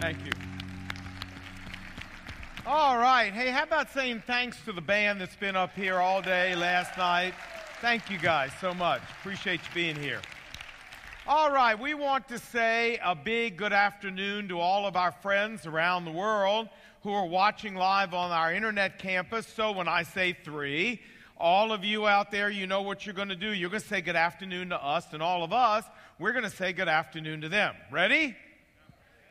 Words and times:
Thank 0.00 0.24
you. 0.24 0.32
All 2.64 2.98
right. 2.98 3.32
Hey, 3.32 3.50
how 3.50 3.64
about 3.64 3.90
saying 3.92 4.22
thanks 4.26 4.56
to 4.64 4.72
the 4.72 4.80
band 4.80 5.20
that's 5.20 5.34
been 5.34 5.56
up 5.56 5.74
here 5.74 5.96
all 5.98 6.22
day 6.22 6.54
last 6.54 6.96
night? 6.96 7.34
Thank 7.80 8.08
you 8.08 8.18
guys 8.18 8.50
so 8.60 8.72
much. 8.72 9.02
Appreciate 9.20 9.60
you 9.60 9.74
being 9.74 9.96
here. 9.96 10.20
All 11.26 11.52
right, 11.52 11.78
we 11.78 11.94
want 11.94 12.28
to 12.28 12.38
say 12.38 12.98
a 13.04 13.14
big 13.14 13.56
good 13.56 13.72
afternoon 13.72 14.48
to 14.48 14.60
all 14.60 14.86
of 14.86 14.96
our 14.96 15.12
friends 15.12 15.66
around 15.66 16.04
the 16.04 16.10
world 16.10 16.68
who 17.02 17.12
are 17.12 17.26
watching 17.26 17.74
live 17.74 18.14
on 18.14 18.30
our 18.30 18.52
internet 18.52 18.98
campus. 18.98 19.46
So 19.46 19.72
when 19.72 19.88
I 19.88 20.04
say 20.04 20.36
three, 20.44 21.02
all 21.36 21.72
of 21.72 21.84
you 21.84 22.06
out 22.06 22.30
there, 22.30 22.48
you 22.50 22.66
know 22.66 22.82
what 22.82 23.04
you're 23.04 23.14
going 23.14 23.28
to 23.28 23.36
do. 23.36 23.52
You're 23.52 23.68
going 23.68 23.82
to 23.82 23.88
say 23.88 24.00
good 24.00 24.16
afternoon 24.16 24.70
to 24.70 24.82
us, 24.82 25.12
and 25.12 25.22
all 25.22 25.44
of 25.44 25.52
us, 25.52 25.84
we're 26.18 26.32
going 26.32 26.44
to 26.44 26.50
say 26.50 26.72
good 26.72 26.88
afternoon 26.88 27.42
to 27.42 27.48
them. 27.48 27.74
Ready? 27.90 28.36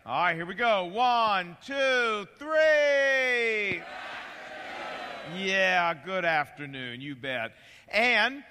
All 0.08 0.22
right, 0.22 0.38
here 0.38 0.46
we 0.46 0.56
go. 0.56 0.86
One, 0.86 1.58
two, 1.66 2.26
three. 2.40 3.82
Yeah, 5.38 5.94
good 6.06 6.24
afternoon. 6.24 7.02
You 7.02 7.14
bet. 7.14 7.52
And 7.90 8.42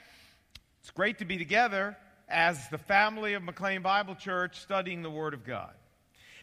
it's 0.82 0.90
great 0.90 1.20
to 1.20 1.24
be 1.24 1.38
together 1.38 1.96
as 2.28 2.68
the 2.68 2.76
family 2.76 3.32
of 3.32 3.42
McLean 3.42 3.80
Bible 3.80 4.14
Church 4.16 4.60
studying 4.60 5.00
the 5.00 5.08
Word 5.08 5.32
of 5.32 5.46
God. 5.46 5.72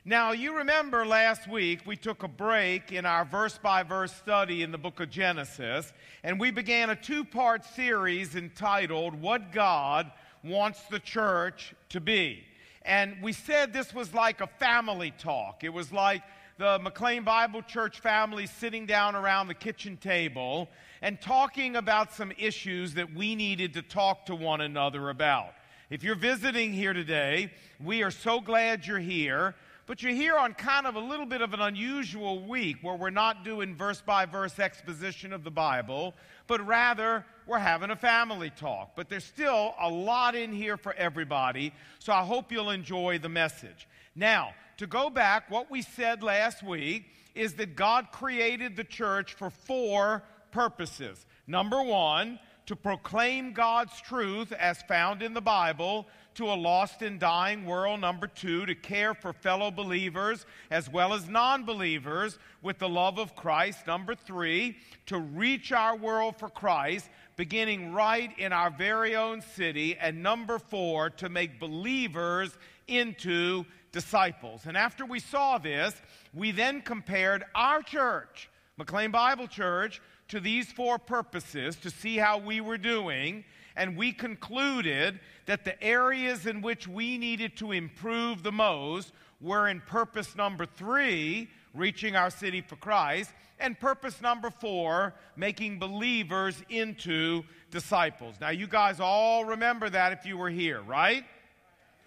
Now, 0.03 0.31
you 0.31 0.57
remember 0.57 1.05
last 1.05 1.47
week 1.47 1.81
we 1.85 1.95
took 1.95 2.23
a 2.23 2.27
break 2.27 2.91
in 2.91 3.05
our 3.05 3.23
verse 3.23 3.59
by 3.59 3.83
verse 3.83 4.15
study 4.15 4.63
in 4.63 4.71
the 4.71 4.79
book 4.79 4.99
of 4.99 5.11
Genesis, 5.11 5.93
and 6.23 6.39
we 6.39 6.49
began 6.49 6.89
a 6.89 6.95
two 6.95 7.23
part 7.23 7.63
series 7.65 8.35
entitled 8.35 9.21
What 9.21 9.51
God 9.51 10.11
Wants 10.43 10.81
the 10.89 10.99
Church 10.99 11.75
to 11.89 12.01
Be. 12.01 12.45
And 12.85 13.15
we 13.21 13.33
said 13.33 13.71
this 13.71 13.93
was 13.93 14.13
like 14.13 14.41
a 14.41 14.47
family 14.47 15.13
talk. 15.17 15.63
It 15.63 15.69
was 15.69 15.91
like 15.91 16.21
the 16.57 16.79
McLean 16.79 17.23
Bible 17.23 17.61
Church 17.61 17.99
family 17.99 18.45
sitting 18.45 18.85
down 18.85 19.15
around 19.15 19.47
the 19.47 19.53
kitchen 19.53 19.97
table 19.97 20.69
and 21.01 21.19
talking 21.19 21.75
about 21.75 22.13
some 22.13 22.31
issues 22.37 22.93
that 22.93 23.13
we 23.13 23.35
needed 23.35 23.73
to 23.73 23.81
talk 23.81 24.25
to 24.27 24.35
one 24.35 24.61
another 24.61 25.09
about. 25.09 25.53
If 25.89 26.03
you're 26.03 26.15
visiting 26.15 26.73
here 26.73 26.93
today, 26.93 27.51
we 27.83 28.03
are 28.03 28.11
so 28.11 28.39
glad 28.39 28.85
you're 28.85 28.99
here. 28.99 29.55
But 29.85 30.01
you're 30.01 30.13
here 30.13 30.37
on 30.37 30.53
kind 30.53 30.87
of 30.87 30.95
a 30.95 30.99
little 30.99 31.25
bit 31.25 31.41
of 31.41 31.53
an 31.53 31.59
unusual 31.59 32.41
week 32.47 32.77
where 32.81 32.95
we're 32.95 33.09
not 33.09 33.43
doing 33.43 33.75
verse 33.75 34.01
by 34.01 34.25
verse 34.25 34.57
exposition 34.57 35.33
of 35.33 35.43
the 35.43 35.51
Bible, 35.51 36.13
but 36.47 36.65
rather 36.65 37.25
we're 37.45 37.59
having 37.59 37.89
a 37.89 37.95
family 37.97 38.49
talk. 38.49 38.95
But 38.95 39.09
there's 39.09 39.25
still 39.25 39.75
a 39.81 39.89
lot 39.89 40.35
in 40.35 40.53
here 40.53 40.77
for 40.77 40.93
everybody, 40.93 41.73
so 41.99 42.13
I 42.13 42.23
hope 42.23 42.49
you'll 42.49 42.69
enjoy 42.69 43.19
the 43.19 43.27
message. 43.27 43.89
Now, 44.15 44.51
to 44.77 44.87
go 44.87 45.09
back, 45.09 45.51
what 45.51 45.69
we 45.69 45.81
said 45.81 46.23
last 46.23 46.63
week 46.63 47.05
is 47.35 47.55
that 47.55 47.75
God 47.75 48.07
created 48.13 48.77
the 48.77 48.85
church 48.85 49.33
for 49.33 49.49
four 49.49 50.23
purposes. 50.51 51.25
Number 51.45 51.83
one, 51.83 52.39
to 52.67 52.75
proclaim 52.77 53.51
God's 53.51 53.99
truth 53.99 54.53
as 54.53 54.81
found 54.83 55.21
in 55.21 55.33
the 55.33 55.41
Bible 55.41 56.07
to 56.35 56.45
a 56.45 56.55
lost 56.55 57.01
and 57.01 57.19
dying 57.19 57.65
world. 57.65 58.01
Number 58.01 58.27
two, 58.27 58.65
to 58.65 58.75
care 58.75 59.13
for 59.13 59.33
fellow 59.33 59.71
believers 59.71 60.45
as 60.71 60.89
well 60.89 61.13
as 61.13 61.27
non 61.27 61.63
believers 61.63 62.37
with 62.61 62.79
the 62.79 62.89
love 62.89 63.19
of 63.19 63.35
Christ. 63.35 63.87
Number 63.87 64.15
three, 64.15 64.77
to 65.07 65.19
reach 65.19 65.71
our 65.71 65.95
world 65.95 66.37
for 66.37 66.49
Christ, 66.49 67.09
beginning 67.35 67.93
right 67.93 68.31
in 68.37 68.53
our 68.53 68.69
very 68.69 69.15
own 69.15 69.41
city. 69.41 69.97
And 69.97 70.23
number 70.23 70.59
four, 70.59 71.09
to 71.11 71.29
make 71.29 71.59
believers 71.59 72.57
into 72.87 73.65
disciples. 73.91 74.65
And 74.65 74.75
after 74.75 75.05
we 75.05 75.19
saw 75.19 75.57
this, 75.57 75.93
we 76.33 76.51
then 76.51 76.81
compared 76.81 77.45
our 77.55 77.81
church, 77.81 78.49
McLean 78.77 79.11
Bible 79.11 79.47
Church, 79.47 80.01
to 80.29 80.39
these 80.39 80.71
four 80.71 80.97
purposes 80.97 81.75
to 81.77 81.89
see 81.89 82.17
how 82.17 82.39
we 82.39 82.59
were 82.59 82.77
doing 82.77 83.45
and 83.75 83.97
we 83.97 84.11
concluded 84.11 85.19
that 85.45 85.65
the 85.65 85.81
areas 85.83 86.45
in 86.45 86.61
which 86.61 86.87
we 86.87 87.17
needed 87.17 87.57
to 87.57 87.71
improve 87.71 88.43
the 88.43 88.51
most 88.51 89.13
were 89.41 89.67
in 89.67 89.81
purpose 89.81 90.35
number 90.35 90.65
three, 90.65 91.49
reaching 91.73 92.15
our 92.15 92.29
city 92.29 92.61
for 92.61 92.75
Christ, 92.77 93.31
and 93.59 93.79
purpose 93.79 94.21
number 94.21 94.49
four, 94.49 95.13
making 95.35 95.79
believers 95.79 96.61
into 96.69 97.43
disciples. 97.71 98.35
Now, 98.39 98.49
you 98.49 98.67
guys 98.67 98.99
all 98.99 99.45
remember 99.45 99.89
that 99.89 100.13
if 100.13 100.25
you 100.25 100.37
were 100.37 100.49
here, 100.49 100.81
right? 100.81 101.23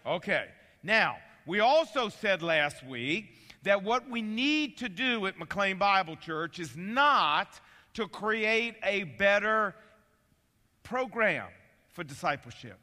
Okay. 0.04 0.46
Now, 0.82 1.16
we 1.46 1.60
also 1.60 2.08
said 2.08 2.42
last 2.42 2.84
week 2.86 3.34
that 3.64 3.82
what 3.82 4.08
we 4.08 4.22
need 4.22 4.78
to 4.78 4.88
do 4.88 5.26
at 5.26 5.38
McLean 5.38 5.78
Bible 5.78 6.16
Church 6.16 6.58
is 6.58 6.76
not 6.76 7.60
to 7.94 8.06
create 8.06 8.76
a 8.84 9.04
better 9.04 9.74
program 10.82 11.48
for 11.96 12.04
discipleship 12.04 12.78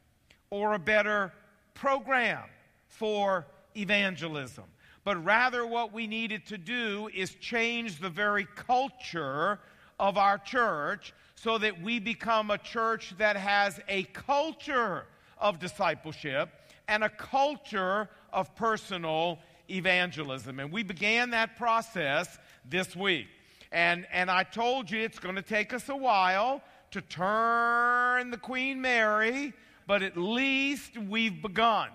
or 0.50 0.74
a 0.74 0.79
better 0.79 1.31
program 1.75 2.44
for 2.88 3.46
evangelism. 3.78 4.63
But 5.03 5.24
rather, 5.24 5.68
what 5.68 5.94
we 5.94 6.07
needed 6.07 6.47
to 6.47 6.57
do 6.57 7.09
is 7.13 7.35
change 7.35 8.00
the 8.00 8.09
very 8.09 8.47
culture 8.56 9.59
of 10.00 10.18
our 10.18 10.40
church 10.40 11.13
so 11.35 11.59
that 11.59 11.79
we 11.79 12.00
become 12.00 12.50
a 12.50 12.57
church 12.57 13.13
that 13.19 13.35
has 13.35 13.79
a 13.88 14.03
culture 14.03 15.06
of 15.38 15.59
discipleship 15.59 16.50
and 16.88 17.03
a 17.03 17.09
culture 17.09 18.09
of 18.31 18.56
personal 18.56 19.38
evangelism. 19.69 20.59
And 20.59 20.72
we 20.72 20.81
began 20.81 21.29
that 21.31 21.56
process 21.56 22.40
this 22.68 22.96
week. 22.96 23.28
And, 23.72 24.07
and 24.12 24.31
I 24.31 24.44
told 24.44 24.90
you 24.90 25.02
it's 25.02 25.19
going 25.19 25.35
to 25.35 25.44
take 25.44 25.72
us 25.72 25.90
a 25.90 25.96
while 25.96 26.63
to 26.94 27.02
turn 27.02 28.30
the 28.30 28.38
Queen 28.38 28.80
Mary, 28.80 29.54
but 29.88 30.04
at 30.04 30.16
least 30.16 30.98
we've 30.98 31.42
begun. 31.42 31.90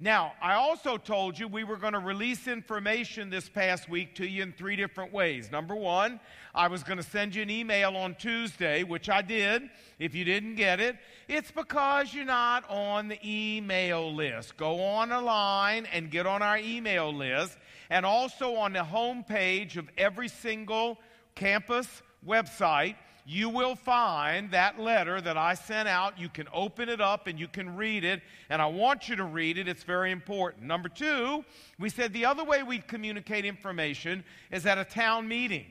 Now, 0.00 0.32
I 0.42 0.54
also 0.54 0.96
told 0.96 1.38
you 1.38 1.46
we 1.46 1.62
were 1.62 1.76
going 1.76 1.92
to 1.92 2.00
release 2.00 2.48
information 2.48 3.30
this 3.30 3.48
past 3.48 3.88
week 3.88 4.16
to 4.16 4.26
you 4.26 4.42
in 4.42 4.52
three 4.52 4.74
different 4.74 5.12
ways. 5.12 5.52
Number 5.52 5.76
one, 5.76 6.18
I 6.52 6.66
was 6.66 6.82
going 6.82 6.96
to 6.96 7.04
send 7.04 7.36
you 7.36 7.42
an 7.42 7.48
email 7.48 7.96
on 7.96 8.16
Tuesday, 8.16 8.82
which 8.82 9.08
I 9.08 9.22
did. 9.22 9.62
If 10.00 10.16
you 10.16 10.24
didn't 10.24 10.56
get 10.56 10.80
it, 10.80 10.96
it's 11.28 11.52
because 11.52 12.12
you're 12.12 12.24
not 12.24 12.68
on 12.68 13.06
the 13.06 13.18
email 13.24 14.12
list. 14.12 14.56
Go 14.56 14.82
on 14.82 15.12
a 15.12 15.20
line 15.20 15.86
and 15.92 16.10
get 16.10 16.26
on 16.26 16.42
our 16.42 16.58
email 16.58 17.14
list. 17.14 17.56
And 17.88 18.04
also 18.04 18.56
on 18.56 18.72
the 18.72 18.82
home 18.82 19.22
page 19.22 19.76
of 19.76 19.88
every 19.96 20.28
single 20.28 20.98
campus 21.36 22.02
website, 22.26 22.96
you 23.26 23.48
will 23.48 23.74
find 23.74 24.50
that 24.50 24.78
letter 24.78 25.20
that 25.20 25.36
I 25.36 25.54
sent 25.54 25.88
out. 25.88 26.18
You 26.18 26.28
can 26.28 26.46
open 26.52 26.88
it 26.88 27.00
up 27.00 27.26
and 27.26 27.38
you 27.38 27.48
can 27.48 27.74
read 27.76 28.04
it. 28.04 28.22
And 28.50 28.60
I 28.60 28.66
want 28.66 29.08
you 29.08 29.16
to 29.16 29.24
read 29.24 29.56
it, 29.56 29.66
it's 29.66 29.82
very 29.82 30.10
important. 30.10 30.64
Number 30.64 30.90
two, 30.90 31.44
we 31.78 31.88
said 31.88 32.12
the 32.12 32.26
other 32.26 32.44
way 32.44 32.62
we 32.62 32.78
communicate 32.78 33.44
information 33.44 34.24
is 34.50 34.66
at 34.66 34.76
a 34.76 34.84
town 34.84 35.26
meeting 35.26 35.66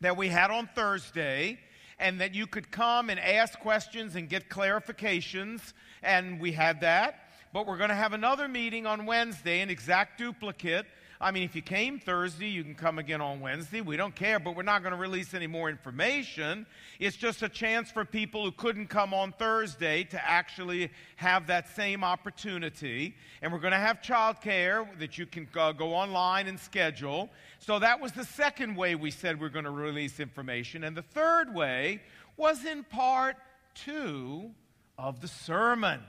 that 0.00 0.16
we 0.16 0.28
had 0.28 0.50
on 0.50 0.68
Thursday, 0.74 1.58
and 1.98 2.18
that 2.22 2.34
you 2.34 2.46
could 2.46 2.70
come 2.70 3.10
and 3.10 3.20
ask 3.20 3.60
questions 3.60 4.16
and 4.16 4.30
get 4.30 4.48
clarifications. 4.48 5.74
And 6.02 6.40
we 6.40 6.52
had 6.52 6.80
that. 6.80 7.26
But 7.52 7.66
we're 7.66 7.76
going 7.76 7.90
to 7.90 7.94
have 7.94 8.14
another 8.14 8.48
meeting 8.48 8.86
on 8.86 9.04
Wednesday, 9.04 9.60
an 9.60 9.68
exact 9.68 10.16
duplicate 10.16 10.86
I 11.22 11.32
mean, 11.32 11.42
if 11.42 11.54
you 11.54 11.60
came 11.60 11.98
Thursday, 11.98 12.48
you 12.48 12.64
can 12.64 12.74
come 12.74 12.98
again 12.98 13.20
on 13.20 13.40
Wednesday. 13.40 13.82
We 13.82 13.98
don't 13.98 14.14
care, 14.14 14.40
but 14.40 14.56
we're 14.56 14.62
not 14.62 14.82
going 14.82 14.94
to 14.94 14.98
release 14.98 15.34
any 15.34 15.46
more 15.46 15.68
information. 15.68 16.64
It's 16.98 17.14
just 17.14 17.42
a 17.42 17.48
chance 17.48 17.90
for 17.90 18.06
people 18.06 18.42
who 18.42 18.52
couldn't 18.52 18.86
come 18.86 19.12
on 19.12 19.32
Thursday 19.32 20.04
to 20.04 20.26
actually 20.26 20.90
have 21.16 21.48
that 21.48 21.76
same 21.76 22.02
opportunity. 22.04 23.14
And 23.42 23.52
we're 23.52 23.58
going 23.58 23.74
to 23.74 23.78
have 23.78 24.00
childcare 24.00 24.86
that 24.98 25.18
you 25.18 25.26
can 25.26 25.46
go 25.52 25.74
online 25.78 26.46
and 26.46 26.58
schedule. 26.58 27.28
So 27.58 27.78
that 27.78 28.00
was 28.00 28.12
the 28.12 28.24
second 28.24 28.74
way 28.74 28.94
we 28.94 29.10
said 29.10 29.38
we're 29.38 29.50
going 29.50 29.66
to 29.66 29.70
release 29.70 30.20
information. 30.20 30.84
And 30.84 30.96
the 30.96 31.02
third 31.02 31.54
way 31.54 32.00
was 32.38 32.64
in 32.64 32.82
part 32.82 33.36
two 33.74 34.52
of 34.96 35.20
the 35.20 35.28
sermon. 35.28 36.00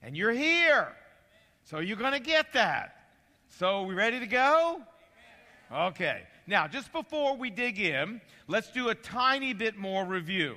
And 0.00 0.16
you're 0.16 0.32
here. 0.32 0.88
So 1.64 1.80
you're 1.80 1.98
going 1.98 2.14
to 2.14 2.18
get 2.18 2.54
that. 2.54 2.96
So, 3.58 3.82
we 3.82 3.94
ready 3.94 4.18
to 4.18 4.26
go? 4.26 4.80
Okay. 5.70 6.22
Now, 6.46 6.66
just 6.66 6.90
before 6.90 7.36
we 7.36 7.50
dig 7.50 7.78
in, 7.78 8.22
let's 8.48 8.70
do 8.72 8.88
a 8.88 8.94
tiny 8.94 9.52
bit 9.52 9.76
more 9.76 10.06
review. 10.06 10.56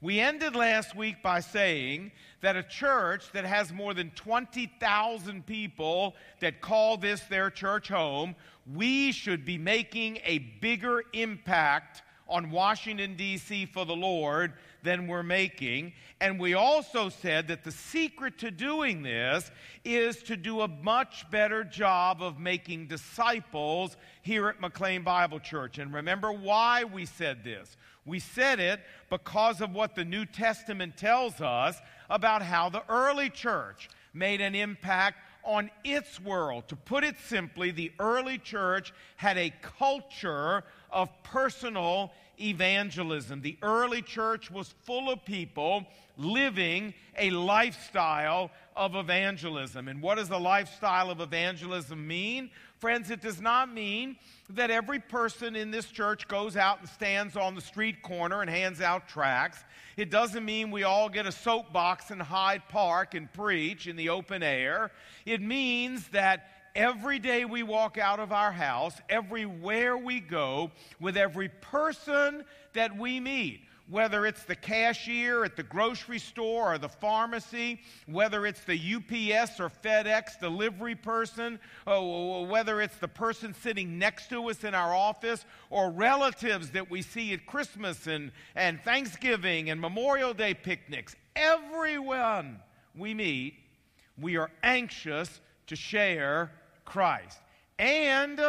We 0.00 0.18
ended 0.18 0.56
last 0.56 0.96
week 0.96 1.22
by 1.22 1.38
saying 1.38 2.10
that 2.40 2.56
a 2.56 2.64
church 2.64 3.30
that 3.32 3.44
has 3.44 3.72
more 3.72 3.94
than 3.94 4.10
20,000 4.10 5.46
people 5.46 6.16
that 6.40 6.60
call 6.60 6.96
this 6.96 7.20
their 7.20 7.48
church 7.48 7.88
home, 7.88 8.34
we 8.74 9.12
should 9.12 9.44
be 9.44 9.56
making 9.56 10.18
a 10.24 10.38
bigger 10.38 11.04
impact 11.12 12.02
on 12.28 12.50
Washington, 12.50 13.14
D.C. 13.16 13.66
for 13.66 13.84
the 13.84 13.96
Lord 13.96 14.54
than 14.82 15.06
we're 15.06 15.22
making. 15.22 15.92
And 16.20 16.38
we 16.38 16.54
also 16.54 17.08
said 17.08 17.48
that 17.48 17.64
the 17.64 17.72
secret 17.72 18.38
to 18.38 18.50
doing 18.50 19.02
this 19.02 19.50
is 19.84 20.22
to 20.24 20.36
do 20.36 20.60
a 20.60 20.68
much 20.68 21.30
better 21.30 21.64
job 21.64 22.22
of 22.22 22.38
making 22.38 22.86
disciples 22.86 23.96
here 24.22 24.48
at 24.48 24.60
McLean 24.60 25.02
Bible 25.02 25.40
Church. 25.40 25.78
And 25.78 25.92
remember 25.92 26.32
why 26.32 26.84
we 26.84 27.06
said 27.06 27.44
this. 27.44 27.76
We 28.04 28.18
said 28.18 28.58
it 28.58 28.80
because 29.10 29.60
of 29.60 29.72
what 29.72 29.94
the 29.94 30.04
New 30.04 30.26
Testament 30.26 30.96
tells 30.96 31.40
us 31.40 31.76
about 32.10 32.42
how 32.42 32.68
the 32.68 32.82
early 32.88 33.30
church 33.30 33.88
made 34.12 34.40
an 34.40 34.54
impact 34.54 35.18
on 35.44 35.70
its 35.84 36.20
world. 36.20 36.68
To 36.68 36.76
put 36.76 37.04
it 37.04 37.16
simply, 37.26 37.70
the 37.70 37.92
early 37.98 38.38
church 38.38 38.92
had 39.16 39.38
a 39.38 39.52
culture 39.62 40.64
of 40.92 41.08
personal 41.22 42.12
evangelism. 42.40 43.40
The 43.40 43.56
early 43.62 44.02
church 44.02 44.50
was 44.50 44.74
full 44.84 45.10
of 45.10 45.24
people 45.24 45.86
living 46.16 46.94
a 47.18 47.30
lifestyle 47.30 48.50
of 48.76 48.94
evangelism. 48.94 49.88
And 49.88 50.02
what 50.02 50.16
does 50.16 50.28
the 50.28 50.38
lifestyle 50.38 51.10
of 51.10 51.20
evangelism 51.20 52.06
mean? 52.06 52.50
Friends, 52.78 53.10
it 53.10 53.20
does 53.20 53.40
not 53.40 53.72
mean 53.72 54.16
that 54.50 54.70
every 54.70 54.98
person 54.98 55.54
in 55.54 55.70
this 55.70 55.86
church 55.86 56.26
goes 56.26 56.56
out 56.56 56.80
and 56.80 56.88
stands 56.88 57.36
on 57.36 57.54
the 57.54 57.60
street 57.60 58.02
corner 58.02 58.40
and 58.40 58.50
hands 58.50 58.80
out 58.80 59.08
tracts. 59.08 59.62
It 59.96 60.10
doesn't 60.10 60.44
mean 60.44 60.70
we 60.70 60.82
all 60.82 61.08
get 61.08 61.26
a 61.26 61.32
soapbox 61.32 62.10
in 62.10 62.18
Hyde 62.18 62.62
Park 62.68 63.14
and 63.14 63.32
preach 63.32 63.86
in 63.86 63.96
the 63.96 64.08
open 64.08 64.42
air. 64.42 64.90
It 65.26 65.40
means 65.40 66.08
that 66.08 66.48
every 66.74 67.18
day 67.18 67.44
we 67.44 67.62
walk 67.62 67.98
out 67.98 68.20
of 68.20 68.32
our 68.32 68.52
house, 68.52 68.94
everywhere 69.08 69.96
we 69.96 70.20
go, 70.20 70.70
with 71.00 71.16
every 71.16 71.48
person 71.48 72.44
that 72.72 72.96
we 72.96 73.20
meet, 73.20 73.62
whether 73.88 74.24
it's 74.24 74.44
the 74.44 74.54
cashier 74.54 75.44
at 75.44 75.56
the 75.56 75.62
grocery 75.62 76.18
store 76.18 76.74
or 76.74 76.78
the 76.78 76.88
pharmacy, 76.88 77.80
whether 78.06 78.46
it's 78.46 78.64
the 78.64 78.94
UPS 78.94 79.60
or 79.60 79.68
FedEx 79.68 80.40
delivery 80.40 80.94
person, 80.94 81.58
or 81.86 82.46
whether 82.46 82.80
it's 82.80 82.96
the 82.96 83.08
person 83.08 83.54
sitting 83.54 83.98
next 83.98 84.28
to 84.28 84.48
us 84.48 84.64
in 84.64 84.74
our 84.74 84.94
office, 84.94 85.44
or 85.70 85.90
relatives 85.90 86.70
that 86.70 86.90
we 86.90 87.02
see 87.02 87.32
at 87.32 87.44
Christmas 87.46 88.06
and, 88.06 88.32
and 88.54 88.80
Thanksgiving 88.82 89.70
and 89.70 89.80
Memorial 89.80 90.32
Day 90.32 90.54
picnics, 90.54 91.16
everyone 91.36 92.60
we 92.96 93.14
meet, 93.14 93.54
we 94.20 94.36
are 94.36 94.50
anxious 94.62 95.40
to 95.66 95.76
share 95.76 96.50
Christ. 96.84 97.38
And 97.78 98.40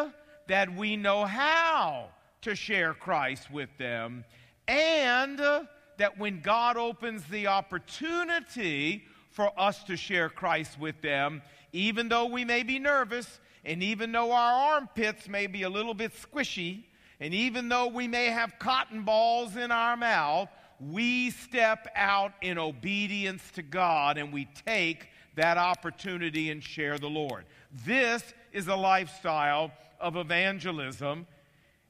that 0.48 0.76
we 0.76 0.98
know 0.98 1.26
how 1.26 2.10
to 2.42 2.56
share 2.56 2.94
Christ 2.94 3.50
with 3.52 3.70
them. 3.78 4.26
And 4.68 5.40
that 5.40 6.18
when 6.18 6.42
God 6.42 6.78
opens 6.78 7.24
the 7.26 7.48
opportunity 7.48 9.04
for 9.32 9.52
us 9.60 9.84
to 9.86 9.96
share 9.96 10.30
Christ 10.30 10.80
with 10.80 11.02
them, 11.02 11.42
even 11.72 12.10
though 12.10 12.26
we 12.26 12.46
may 12.46 12.64
be 12.64 12.80
nervous, 12.80 13.40
and 13.66 13.82
even 13.82 14.12
though 14.12 14.32
our 14.32 14.74
armpits 14.76 15.28
may 15.28 15.48
be 15.48 15.64
a 15.64 15.70
little 15.70 15.94
bit 15.94 16.14
squishy, 16.14 16.84
and 17.20 17.34
even 17.34 17.70
though 17.70 17.88
we 17.88 18.08
may 18.08 18.26
have 18.26 18.60
cotton 18.60 19.04
balls 19.04 19.56
in 19.56 19.72
our 19.72 19.96
mouth, 19.96 20.50
we 20.80 21.30
step 21.30 21.88
out 21.96 22.34
in 22.42 22.58
obedience 22.58 23.44
to 23.52 23.62
God 23.62 24.18
and 24.18 24.34
we 24.34 24.48
take 24.66 25.08
that 25.36 25.58
opportunity 25.58 26.50
and 26.52 26.64
share 26.64 26.98
the 26.98 27.10
Lord. 27.10 27.46
This 27.86 28.34
is 28.52 28.68
a 28.68 28.76
lifestyle 28.76 29.72
of 30.00 30.16
evangelism. 30.16 31.28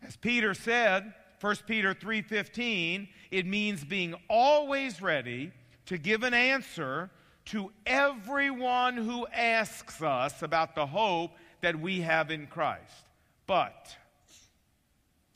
As 0.02 0.16
Peter 0.16 0.54
said, 0.54 1.14
1 1.40 1.56
Peter 1.68 1.94
3:15, 1.94 3.10
it 3.32 3.46
means 3.46 3.84
being 3.84 4.16
always 4.30 5.02
ready 5.02 5.52
to 5.88 5.98
give 5.98 6.24
an 6.24 6.34
answer 6.34 7.10
to 7.46 7.72
everyone 7.86 8.96
who 8.96 9.28
asks 9.28 10.02
us 10.02 10.42
about 10.42 10.76
the 10.76 10.86
hope 10.86 11.38
that 11.60 11.78
we 11.78 12.02
have 12.02 12.32
in 12.32 12.48
Christ. 12.48 13.06
But 13.46 13.98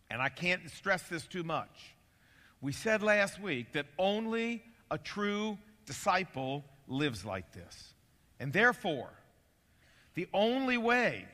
and 0.09 0.21
I 0.21 0.29
can't 0.29 0.69
stress 0.71 1.03
this 1.03 1.25
too 1.25 1.43
much. 1.43 1.95
We 2.61 2.71
said 2.71 3.03
last 3.03 3.41
week 3.41 3.73
that 3.73 3.87
only 3.97 4.63
a 4.89 4.97
true 4.97 5.57
disciple 5.85 6.63
lives 6.87 7.25
like 7.25 7.51
this. 7.51 7.93
And 8.39 8.53
therefore, 8.53 9.09
the 10.13 10.27
only 10.33 10.77
way 10.77 11.25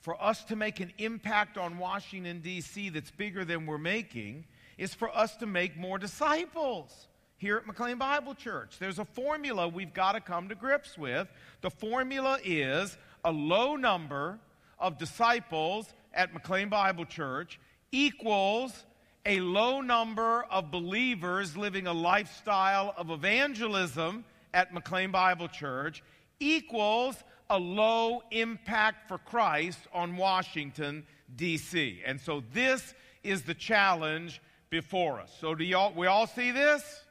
for 0.00 0.20
us 0.22 0.44
to 0.44 0.56
make 0.56 0.80
an 0.80 0.92
impact 0.98 1.58
on 1.58 1.78
Washington, 1.78 2.40
D.C. 2.40 2.90
that's 2.90 3.10
bigger 3.10 3.44
than 3.44 3.66
we're 3.66 3.78
making 3.78 4.44
is 4.76 4.94
for 4.94 5.14
us 5.16 5.36
to 5.36 5.46
make 5.46 5.76
more 5.76 5.98
disciples 5.98 7.08
here 7.36 7.56
at 7.56 7.66
McLean 7.66 7.98
Bible 7.98 8.34
Church. 8.34 8.78
There's 8.78 8.98
a 8.98 9.04
formula 9.04 9.68
we've 9.68 9.92
got 9.92 10.12
to 10.12 10.20
come 10.20 10.48
to 10.48 10.54
grips 10.54 10.96
with. 10.96 11.28
The 11.60 11.70
formula 11.70 12.38
is 12.44 12.96
a 13.24 13.32
low 13.32 13.76
number 13.76 14.38
of 14.78 14.98
disciples 14.98 15.92
at 16.14 16.32
McLean 16.32 16.68
Bible 16.68 17.04
Church 17.04 17.58
equals 17.92 18.84
a 19.26 19.40
low 19.40 19.80
number 19.80 20.44
of 20.44 20.70
believers 20.70 21.56
living 21.56 21.86
a 21.86 21.92
lifestyle 21.92 22.94
of 22.96 23.10
evangelism 23.10 24.24
at 24.54 24.72
McLean 24.72 25.10
Bible 25.10 25.48
Church 25.48 26.02
equals 26.40 27.16
a 27.50 27.58
low 27.58 28.22
impact 28.30 29.08
for 29.08 29.18
Christ 29.18 29.78
on 29.92 30.16
Washington, 30.16 31.06
D.C. 31.36 32.00
And 32.04 32.20
so 32.20 32.42
this 32.52 32.94
is 33.22 33.42
the 33.42 33.54
challenge 33.54 34.40
before 34.70 35.20
us. 35.20 35.34
So 35.40 35.54
do 35.54 35.64
y'all, 35.64 35.92
we 35.94 36.06
all 36.06 36.26
see 36.26 36.50
this? 36.50 37.04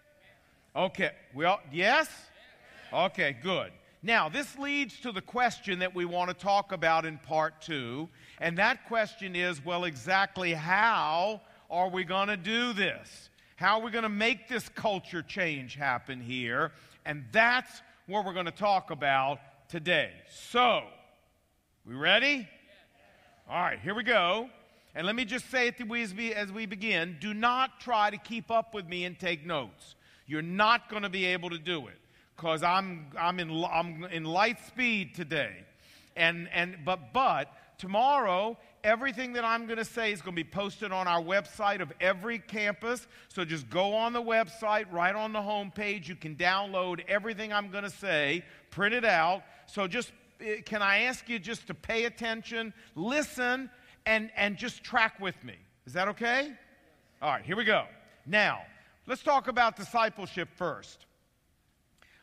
Okay. 0.75 1.11
We 1.33 1.45
all, 1.45 1.59
yes? 1.71 2.07
Okay, 2.93 3.35
good. 3.41 3.71
Now, 4.03 4.29
this 4.29 4.57
leads 4.57 4.99
to 5.01 5.11
the 5.11 5.21
question 5.21 5.79
that 5.79 5.93
we 5.93 6.05
want 6.05 6.29
to 6.29 6.35
talk 6.35 6.71
about 6.71 7.05
in 7.05 7.17
part 7.17 7.61
two. 7.61 8.07
And 8.39 8.57
that 8.57 8.87
question 8.87 9.35
is 9.35 9.63
well, 9.65 9.85
exactly 9.85 10.53
how 10.53 11.41
are 11.69 11.89
we 11.89 12.03
going 12.03 12.27
to 12.27 12.37
do 12.37 12.73
this? 12.73 13.29
How 13.55 13.79
are 13.79 13.81
we 13.83 13.91
going 13.91 14.03
to 14.03 14.09
make 14.09 14.47
this 14.47 14.69
culture 14.69 15.23
change 15.23 15.75
happen 15.75 16.21
here? 16.21 16.71
And 17.05 17.25
that's 17.31 17.81
what 18.07 18.23
we're 18.23 18.33
going 18.33 18.45
to 18.45 18.51
talk 18.51 18.89
about 18.89 19.39
today. 19.67 20.11
So, 20.29 20.81
we 21.85 21.93
ready? 21.93 22.47
All 23.49 23.61
right, 23.61 23.79
here 23.81 23.93
we 23.93 24.03
go. 24.03 24.49
And 24.95 25.05
let 25.05 25.13
me 25.13 25.25
just 25.25 25.51
say 25.51 25.67
it 25.67 25.75
as 25.81 26.13
we, 26.13 26.33
as 26.33 26.49
we 26.49 26.65
begin 26.65 27.17
do 27.19 27.33
not 27.33 27.81
try 27.81 28.09
to 28.09 28.15
keep 28.15 28.49
up 28.49 28.73
with 28.73 28.87
me 28.87 29.03
and 29.03 29.19
take 29.19 29.45
notes. 29.45 29.95
You're 30.25 30.41
not 30.41 30.89
going 30.89 31.03
to 31.03 31.09
be 31.09 31.25
able 31.25 31.49
to 31.49 31.57
do 31.57 31.87
it 31.87 31.99
because 32.37 32.63
I'm, 32.63 33.07
I'm, 33.19 33.41
in, 33.41 33.65
I'm 33.65 34.05
in 34.05 34.23
light 34.23 34.65
speed 34.65 35.13
today. 35.13 35.65
And, 36.15 36.47
and, 36.53 36.77
but, 36.85 37.11
but 37.11 37.51
tomorrow, 37.77 38.57
everything 38.87 39.33
that 39.33 39.43
I'm 39.43 39.65
going 39.65 39.79
to 39.79 39.85
say 39.85 40.13
is 40.13 40.21
going 40.21 40.33
to 40.33 40.41
be 40.41 40.49
posted 40.49 40.93
on 40.93 41.09
our 41.09 41.21
website 41.21 41.81
of 41.81 41.91
every 41.99 42.39
campus. 42.39 43.05
So 43.27 43.43
just 43.43 43.69
go 43.69 43.93
on 43.93 44.13
the 44.13 44.21
website, 44.21 44.85
right 44.93 45.13
on 45.13 45.33
the 45.33 45.41
home 45.41 45.71
page. 45.71 46.07
You 46.07 46.15
can 46.15 46.37
download 46.37 47.01
everything 47.09 47.51
I'm 47.51 47.69
going 47.69 47.83
to 47.83 47.89
say, 47.89 48.45
print 48.71 48.95
it 48.95 49.03
out. 49.03 49.43
So 49.65 49.87
just 49.87 50.13
eh, 50.39 50.61
can 50.65 50.81
I 50.81 50.99
ask 50.99 51.27
you 51.27 51.37
just 51.37 51.67
to 51.67 51.73
pay 51.73 52.05
attention, 52.05 52.73
listen, 52.95 53.69
and, 54.05 54.31
and 54.37 54.55
just 54.55 54.85
track 54.85 55.19
with 55.19 55.43
me? 55.43 55.55
Is 55.85 55.91
that 55.91 56.07
okay? 56.07 56.53
All 57.21 57.31
right, 57.31 57.43
here 57.43 57.57
we 57.57 57.65
go. 57.65 57.83
Now, 58.25 58.61
let's 59.05 59.21
talk 59.21 59.49
about 59.49 59.75
discipleship 59.75 60.47
first. 60.55 61.05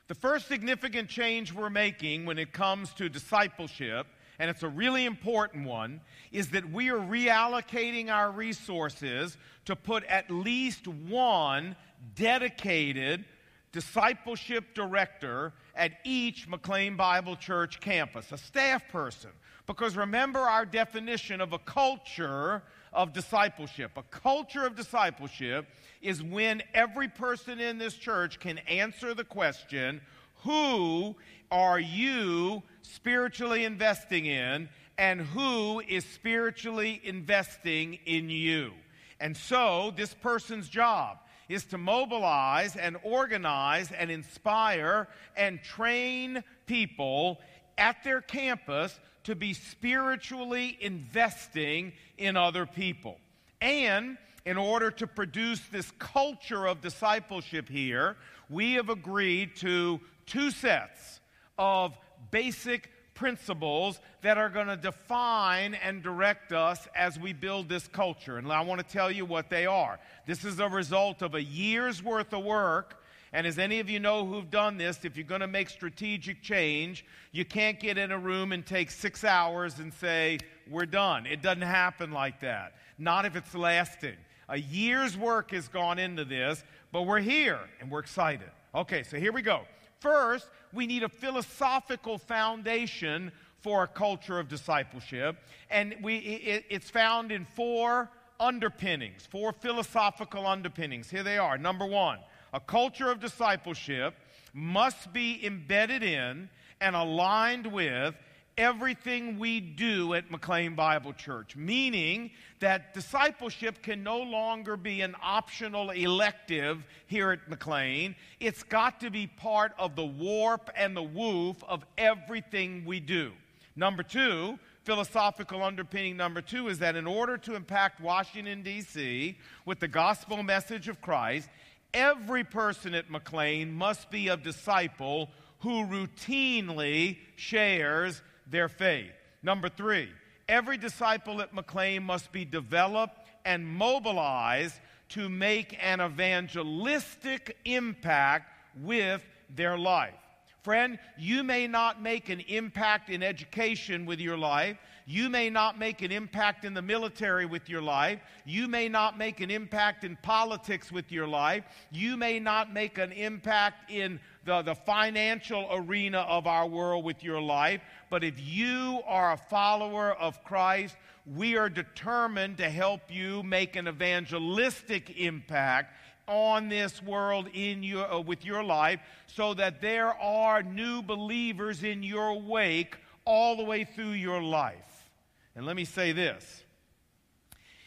The 0.09 0.15
first 0.15 0.49
significant 0.49 1.11
change 1.11 1.53
we're 1.53 1.69
making 1.69 2.25
when 2.25 2.39
it 2.39 2.55
comes 2.55 2.95
to 2.95 3.11
discipleship 3.11 4.07
and 4.39 4.51
it's 4.51 4.63
a 4.63 4.69
really 4.69 5.05
important 5.05 5.67
one, 5.67 6.01
is 6.33 6.51
that 6.51 6.71
we 6.71 6.91
are 6.91 6.99
reallocating 6.99 8.11
our 8.11 8.31
resources 8.31 9.37
to 9.65 9.77
put 9.77 10.05
at 10.05 10.31
least 10.31 10.87
one 10.89 11.77
dedicated 12.15 13.25
discipleship 13.73 14.75
director 14.75 15.53
at 15.75 15.93
each 16.05 16.47
McLean 16.47 16.97
Bible 16.97 17.37
Church 17.37 17.81
campus, 17.81 18.31
a 18.31 18.39
staff 18.39 18.83
person. 18.89 19.31
Because 19.67 19.97
remember 19.97 20.39
our 20.39 20.65
definition 20.67 21.41
of 21.41 21.53
a 21.53 21.59
culture 21.59 22.63
of 22.93 23.13
discipleship. 23.13 23.93
A 23.97 24.03
culture 24.05 24.65
of 24.65 24.77
discipleship 24.77 25.67
is 26.01 26.23
when 26.23 26.63
every 26.73 27.09
person 27.09 27.59
in 27.59 27.79
this 27.79 27.95
church 27.95 28.39
can 28.39 28.59
answer 28.59 29.15
the 29.15 29.25
question 29.25 30.01
who 30.45 31.17
are 31.51 31.79
you 31.79 32.63
spiritually 32.83 33.65
investing 33.65 34.27
in 34.27 34.69
and 34.99 35.21
who 35.21 35.81
is 35.81 36.05
spiritually 36.05 37.01
investing 37.05 37.99
in 38.07 38.31
you. 38.31 38.73
And 39.21 39.37
so, 39.37 39.93
this 39.97 40.15
person's 40.15 40.69
job 40.69 41.19
is 41.49 41.65
to 41.67 41.79
mobilize 41.79 42.77
and 42.77 42.97
organize 43.03 43.91
and 43.93 44.11
inspire 44.11 45.09
and 45.37 45.63
train 45.63 46.43
people 46.67 47.41
at 47.77 48.03
their 48.05 48.21
campus 48.21 48.99
to 49.25 49.35
be 49.35 49.53
spiritually 49.55 50.77
investing 50.81 51.93
in 52.19 52.37
other 52.37 52.67
people. 52.67 53.19
And 53.61 54.17
in 54.47 54.57
order 54.57 54.91
to 54.93 55.07
produce 55.07 55.61
this 55.73 55.91
culture 55.99 56.67
of 56.67 56.81
discipleship 56.81 57.69
here, 57.69 58.17
we 58.51 58.75
have 58.75 58.91
agreed 58.91 59.57
to 59.57 60.01
two 60.27 60.51
sets 60.51 61.21
of 61.59 61.97
basic 62.31 62.91
principles 63.15 64.01
that 64.23 64.39
are 64.39 64.49
going 64.49 64.67
to 64.67 64.77
define 64.77 65.75
and 65.75 66.03
direct 66.03 66.53
us 66.53 66.87
as 66.97 67.19
we 67.19 67.33
build 67.33 67.69
this 67.69 67.87
culture. 67.89 68.39
And 68.39 68.51
I 68.53 68.61
want 68.63 68.81
to 68.81 68.87
tell 68.87 69.11
you 69.11 69.25
what 69.25 69.51
they 69.51 69.67
are. 69.67 69.99
This 70.27 70.45
is 70.45 70.59
a 70.59 70.69
result 70.69 71.23
of 71.23 71.35
a 71.35 71.43
year's 71.43 72.03
worth 72.03 72.33
of 72.33 72.45
work. 72.45 73.01
And 73.33 73.47
as 73.47 73.59
any 73.59 73.81
of 73.81 73.91
you 73.91 73.99
know 73.99 74.25
who've 74.25 74.51
done 74.51 74.77
this, 74.77 75.05
if 75.05 75.17
you're 75.17 75.27
going 75.27 75.41
to 75.41 75.49
make 75.49 75.69
strategic 75.69 76.43
change, 76.43 77.05
you 77.33 77.45
can't 77.45 77.81
get 77.81 77.99
in 77.99 78.13
a 78.13 78.19
room 78.19 78.53
and 78.53 78.65
take 78.65 78.91
six 78.91 79.25
hours 79.25 79.79
and 79.81 79.93
say, 79.93 80.39
we're 80.71 80.87
done. 80.87 81.27
It 81.27 81.43
doesn't 81.43 81.63
happen 81.63 82.13
like 82.13 82.41
that. 82.41 82.75
Not 82.97 83.27
if 83.27 83.35
it's 83.35 83.55
lasting. 83.55 84.17
A 84.49 84.59
year's 84.59 85.17
work 85.17 85.51
has 85.51 85.69
gone 85.69 85.99
into 85.99 86.25
this, 86.25 86.63
but 86.93 87.03
we're 87.03 87.21
here 87.21 87.59
and 87.81 87.91
we're 87.91 88.01
excited. 88.01 88.51
Okay, 88.75 89.03
so 89.03 89.17
here 89.19 89.33
we 89.33 89.43
go. 89.43 89.63
First, 90.05 90.51
we 90.75 90.87
need 90.87 91.03
a 91.03 91.09
philosophical 91.09 92.19
foundation 92.19 93.33
for 93.63 93.85
a 93.85 93.87
culture 93.89 94.39
of 94.39 94.49
discipleship, 94.49 95.39
and 95.71 95.97
we, 96.03 96.19
it, 96.19 96.67
it's 96.69 96.91
found 96.91 97.33
in 97.33 97.47
four 97.47 98.11
underpinnings, 98.39 99.25
four 99.25 99.55
philosophical 99.55 100.47
underpinnings. 100.47 101.09
Here 101.09 101.23
they 101.23 101.39
are. 101.39 101.57
Number 101.57 101.87
one, 101.87 102.19
a 102.53 102.61
culture 102.61 103.11
of 103.11 103.19
discipleship 103.19 104.15
must 104.53 105.11
be 105.15 105.41
embedded 105.43 106.03
in 106.03 106.51
and 106.83 106.95
aligned 106.95 107.67
with 107.67 108.15
everything 108.57 109.39
we 109.39 109.61
do 109.61 110.15
at 110.15 110.31
McLean 110.31 110.75
Bible 110.75 111.13
Church, 111.13 111.57
meaning 111.57 112.31
that 112.61 112.95
discipleship 112.95 113.83
can 113.83 114.03
no 114.03 114.19
longer 114.19 114.77
be 114.77 115.01
an 115.01 115.15
optional 115.23 115.91
elective 115.91 116.85
here 117.07 117.33
at 117.33 117.49
McLean. 117.49 118.15
It's 118.41 118.63
got 118.63 119.01
to 119.01 119.11
be 119.11 119.27
part 119.27 119.73
of 119.79 119.97
the 119.97 120.05
warp 120.05 120.71
and 120.77 120.97
the 120.97 121.03
woof 121.03 121.63
of 121.65 121.85
everything 121.99 122.85
we 122.85 123.01
do. 123.01 123.33
Number 123.77 124.03
two, 124.03 124.59
philosophical 124.85 125.63
underpinning 125.63 126.17
number 126.17 126.41
two 126.41 126.69
is 126.69 126.79
that 126.79 126.95
in 126.95 127.07
order 127.07 127.37
to 127.39 127.57
impact 127.57 128.01
Washington, 128.01 128.63
D.C. 128.63 129.37
with 129.65 129.81
the 129.81 129.89
gospel 129.89 130.43
message 130.43 130.89
of 130.89 131.01
Christ, 131.01 131.49
every 131.93 132.45
person 132.45 132.95
at 132.95 133.11
McLean 133.11 133.73
must 133.73 134.11
be 134.11 134.29
a 134.29 134.37
disciple 134.37 135.31
who 135.61 135.87
routinely 135.87 137.17
shares 137.37 138.23
their 138.47 138.69
faith. 138.69 139.13
Number 139.43 139.69
three, 139.69 140.09
every 140.49 140.77
disciple 140.79 141.41
at 141.41 141.55
McLean 141.55 142.03
must 142.03 142.33
be 142.33 142.45
developed 142.45 143.19
and 143.45 143.67
mobilized 143.67 144.81
to 145.11 145.29
make 145.29 145.77
an 145.83 146.01
evangelistic 146.01 147.57
impact 147.65 148.51
with 148.81 149.23
their 149.55 149.77
life. 149.77 150.15
Friend, 150.63 150.99
you 151.19 151.45
may 151.45 151.67
not 151.67 152.01
make 152.01 152.31
an 152.31 152.41
impact 152.41 153.11
in 153.11 153.23
education 153.23 154.07
with 154.07 154.19
your 154.19 154.39
life. 154.39 154.79
You 155.05 155.29
may 155.29 155.51
not 155.51 155.79
make 155.79 156.01
an 156.01 156.11
impact 156.11 156.65
in 156.65 156.73
the 156.73 156.81
military 156.81 157.45
with 157.45 157.69
your 157.69 157.83
life. 157.83 158.21
You 158.47 158.67
may 158.67 158.89
not 158.89 159.19
make 159.19 159.41
an 159.41 159.51
impact 159.51 160.05
in 160.05 160.17
politics 160.23 160.91
with 160.91 161.13
your 161.13 161.29
life. 161.29 161.65
You 161.93 162.17
may 162.17 162.41
not 162.41 162.73
make 162.73 162.97
an 162.97 163.13
impact 163.13 163.91
in 163.91 164.19
the, 164.45 164.63
the 164.63 164.75
financial 164.75 165.69
arena 165.71 166.19
of 166.19 166.47
our 166.47 166.67
world 166.67 167.05
with 167.05 167.23
your 167.23 167.41
life. 167.41 167.81
But 168.11 168.25
if 168.25 168.35
you 168.39 169.01
are 169.07 169.33
a 169.33 169.37
follower 169.37 170.13
of 170.13 170.43
Christ, 170.45 170.97
we 171.27 171.57
are 171.57 171.69
determined 171.69 172.59
to 172.59 172.69
help 172.69 173.03
you 173.09 173.43
make 173.43 173.77
an 173.77 173.89
evangelistic 173.89 175.19
impact 175.19 175.95
on 176.27 176.69
this 176.69 177.03
world 177.03 177.49
in 177.53 177.83
your, 177.83 178.11
uh, 178.11 178.21
with 178.21 178.45
your 178.45 178.63
life 178.63 179.01
so 179.27 179.55
that 179.55 179.81
there 179.81 180.15
are 180.15 180.63
new 180.63 181.03
believers 181.03 181.83
in 181.83 182.03
your 182.03 182.41
wake 182.41 182.97
all 183.25 183.57
the 183.57 183.65
way 183.65 183.85
through 183.85 184.11
your 184.11 184.43
life. 184.43 185.09
And 185.57 185.67
let 185.67 185.77
me 185.77 185.85
say 185.85 186.13
this. 186.13 186.64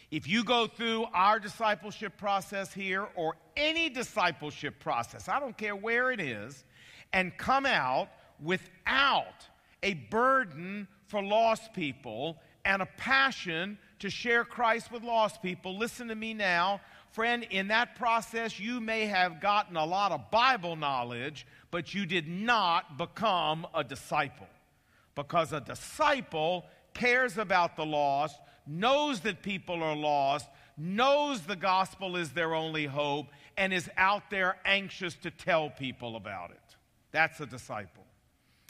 If 0.09 0.27
you 0.27 0.43
go 0.43 0.67
through 0.67 1.05
our 1.13 1.39
discipleship 1.39 2.17
process 2.17 2.73
here 2.73 3.07
or 3.15 3.35
any 3.57 3.89
discipleship 3.89 4.79
process, 4.79 5.27
I 5.27 5.39
don't 5.39 5.57
care 5.57 5.75
where 5.75 6.11
it 6.11 6.21
is, 6.21 6.63
and 7.11 7.37
come 7.37 7.65
out 7.65 8.07
without 8.41 9.45
a 9.83 9.95
burden 9.95 10.87
for 11.07 11.21
lost 11.21 11.73
people 11.73 12.37
and 12.63 12.81
a 12.81 12.85
passion 12.97 13.77
to 13.99 14.09
share 14.09 14.43
Christ 14.43 14.91
with 14.91 15.03
lost 15.03 15.41
people, 15.41 15.77
listen 15.77 16.07
to 16.09 16.15
me 16.15 16.33
now. 16.33 16.81
Friend, 17.11 17.45
in 17.49 17.69
that 17.69 17.95
process, 17.95 18.59
you 18.59 18.79
may 18.79 19.05
have 19.05 19.41
gotten 19.41 19.75
a 19.75 19.85
lot 19.85 20.11
of 20.11 20.29
Bible 20.29 20.75
knowledge, 20.75 21.47
but 21.71 21.93
you 21.93 22.05
did 22.05 22.27
not 22.27 22.97
become 22.97 23.65
a 23.73 23.83
disciple. 23.83 24.47
Because 25.15 25.51
a 25.51 25.61
disciple 25.61 26.65
cares 26.93 27.37
about 27.37 27.75
the 27.75 27.85
lost, 27.85 28.39
knows 28.67 29.21
that 29.21 29.41
people 29.41 29.81
are 29.81 29.95
lost, 29.95 30.47
knows 30.77 31.41
the 31.41 31.55
gospel 31.55 32.15
is 32.15 32.31
their 32.31 32.53
only 32.53 32.85
hope, 32.85 33.27
and 33.57 33.73
is 33.73 33.89
out 33.97 34.29
there 34.29 34.57
anxious 34.65 35.15
to 35.15 35.31
tell 35.31 35.69
people 35.69 36.15
about 36.15 36.51
it. 36.51 36.75
That's 37.11 37.39
a 37.39 37.45
disciple. 37.45 38.03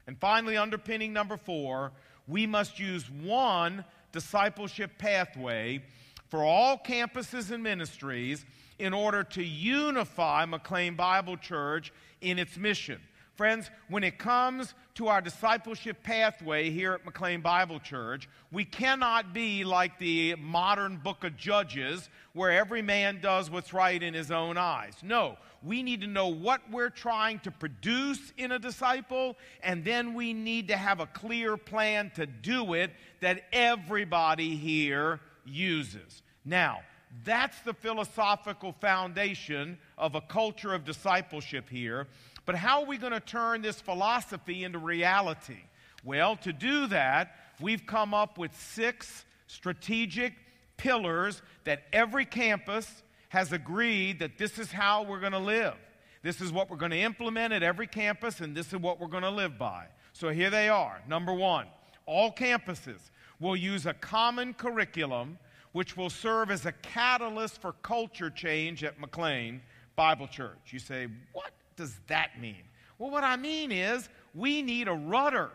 And 0.06 0.18
finally, 0.18 0.56
underpinning 0.56 1.12
number 1.12 1.38
four, 1.38 1.92
we 2.28 2.48
must 2.48 2.80
use 2.80 3.10
one 3.10 3.84
discipleship 4.12 4.98
pathway 4.98 5.84
for 6.30 6.44
all 6.44 6.78
campuses 6.78 7.52
and 7.52 7.64
ministries 7.64 8.46
in 8.80 8.94
order 8.94 9.24
to 9.24 9.44
unify 9.44 10.46
McLean 10.46 10.96
Bible 10.96 11.38
Church 11.38 11.92
in 12.22 12.40
its 12.40 12.58
mission. 12.58 13.02
Friends, 13.38 13.70
when 13.88 14.04
it 14.04 14.18
comes 14.18 14.74
to 14.96 15.10
our 15.10 15.22
discipleship 15.22 16.02
pathway 16.02 16.72
here 16.72 16.94
at 16.94 17.06
McLean 17.06 17.42
Bible 17.42 17.80
Church, 17.80 18.28
we 18.52 18.66
cannot 18.66 19.32
be 19.32 19.64
like 19.64 20.00
the 20.00 20.34
modern 20.40 20.98
book 20.98 21.24
of 21.24 21.38
Judges 21.38 22.10
where 22.34 22.50
every 22.50 22.82
man 22.82 23.22
does 23.22 23.52
what's 23.52 23.74
right 23.74 24.02
in 24.02 24.16
his 24.16 24.32
own 24.32 24.58
eyes. 24.58 24.96
No, 25.04 25.38
we 25.62 25.84
need 25.84 26.02
to 26.02 26.08
know 26.08 26.30
what 26.30 26.62
we're 26.72 26.90
trying 26.90 27.38
to 27.42 27.52
produce 27.52 28.34
in 28.38 28.54
a 28.54 28.58
disciple, 28.58 29.38
and 29.62 29.86
then 29.86 30.16
we 30.16 30.34
need 30.34 30.70
to 30.70 30.76
have 30.76 31.00
a 31.00 31.06
clear 31.06 31.58
plan 31.58 32.12
to 32.16 32.26
do 32.26 32.74
it 32.74 32.90
that 33.22 33.44
everybody 33.54 34.56
here 34.56 35.20
uses. 35.46 36.24
Now, 36.44 36.80
that's 37.24 37.60
the 37.62 37.74
philosophical 37.74 38.74
foundation 38.74 39.78
of 39.96 40.16
a 40.16 40.22
culture 40.22 40.74
of 40.74 40.86
discipleship 40.86 41.70
here. 41.70 42.08
But 42.48 42.56
how 42.56 42.80
are 42.80 42.86
we 42.86 42.98
going 42.98 43.12
to 43.12 43.20
turn 43.20 43.62
this 43.62 43.82
philosophy 43.82 44.64
into 44.64 44.80
reality? 44.80 45.60
Well, 46.06 46.38
to 46.38 46.54
do 46.54 46.88
that, 46.88 47.36
we've 47.60 47.86
come 47.86 48.14
up 48.14 48.38
with 48.38 48.56
six 48.58 49.26
strategic 49.48 50.34
pillars 50.78 51.42
that 51.66 51.84
every 51.92 52.24
campus 52.24 53.04
has 53.30 53.52
agreed 53.52 54.20
that 54.20 54.38
this 54.38 54.58
is 54.58 54.72
how 54.72 55.04
we're 55.04 55.20
going 55.20 55.34
to 55.34 55.40
live. 55.40 55.76
This 56.24 56.40
is 56.40 56.54
what 56.54 56.70
we're 56.70 56.78
going 56.78 56.92
to 56.92 57.00
implement 57.02 57.52
at 57.52 57.64
every 57.64 57.86
campus, 57.86 58.40
and 58.40 58.56
this 58.56 58.68
is 58.68 58.78
what 58.80 59.02
we're 59.02 59.08
going 59.08 59.24
to 59.24 59.30
live 59.30 59.58
by. 59.58 59.88
So 60.14 60.30
here 60.30 60.50
they 60.50 60.70
are. 60.70 61.02
Number 61.06 61.34
one, 61.34 61.68
all 62.06 62.32
campuses 62.32 63.12
will 63.42 63.58
use 63.58 63.86
a 63.86 63.94
common 63.94 64.54
curriculum 64.54 65.38
which 65.74 65.98
will 65.98 66.10
serve 66.10 66.50
as 66.50 66.66
a 66.66 66.72
catalyst 66.72 67.62
for 67.62 67.74
culture 67.84 68.30
change 68.30 68.86
at 68.86 69.02
McLean 69.02 69.62
Bible 69.98 70.28
Church. 70.28 70.58
You 70.72 70.80
say, 70.80 71.08
what 71.34 71.52
does 71.78 71.98
that 72.08 72.40
mean? 72.42 72.64
Well, 72.98 73.10
what 73.10 73.24
I 73.24 73.38
mean 73.38 73.72
is 73.72 74.10
we 74.34 74.62
need 74.62 74.88
a 74.88 74.94
rudder 74.94 75.52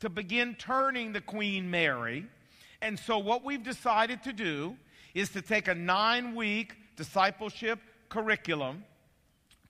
to 0.00 0.10
begin 0.10 0.54
turning 0.56 1.12
the 1.12 1.20
Queen 1.20 1.70
Mary. 1.70 2.26
And 2.82 2.98
so, 2.98 3.18
what 3.18 3.44
we've 3.44 3.62
decided 3.62 4.22
to 4.24 4.32
do 4.32 4.76
is 5.14 5.30
to 5.30 5.42
take 5.42 5.68
a 5.68 5.74
nine 5.74 6.34
week 6.34 6.74
discipleship 6.96 7.78
curriculum 8.08 8.84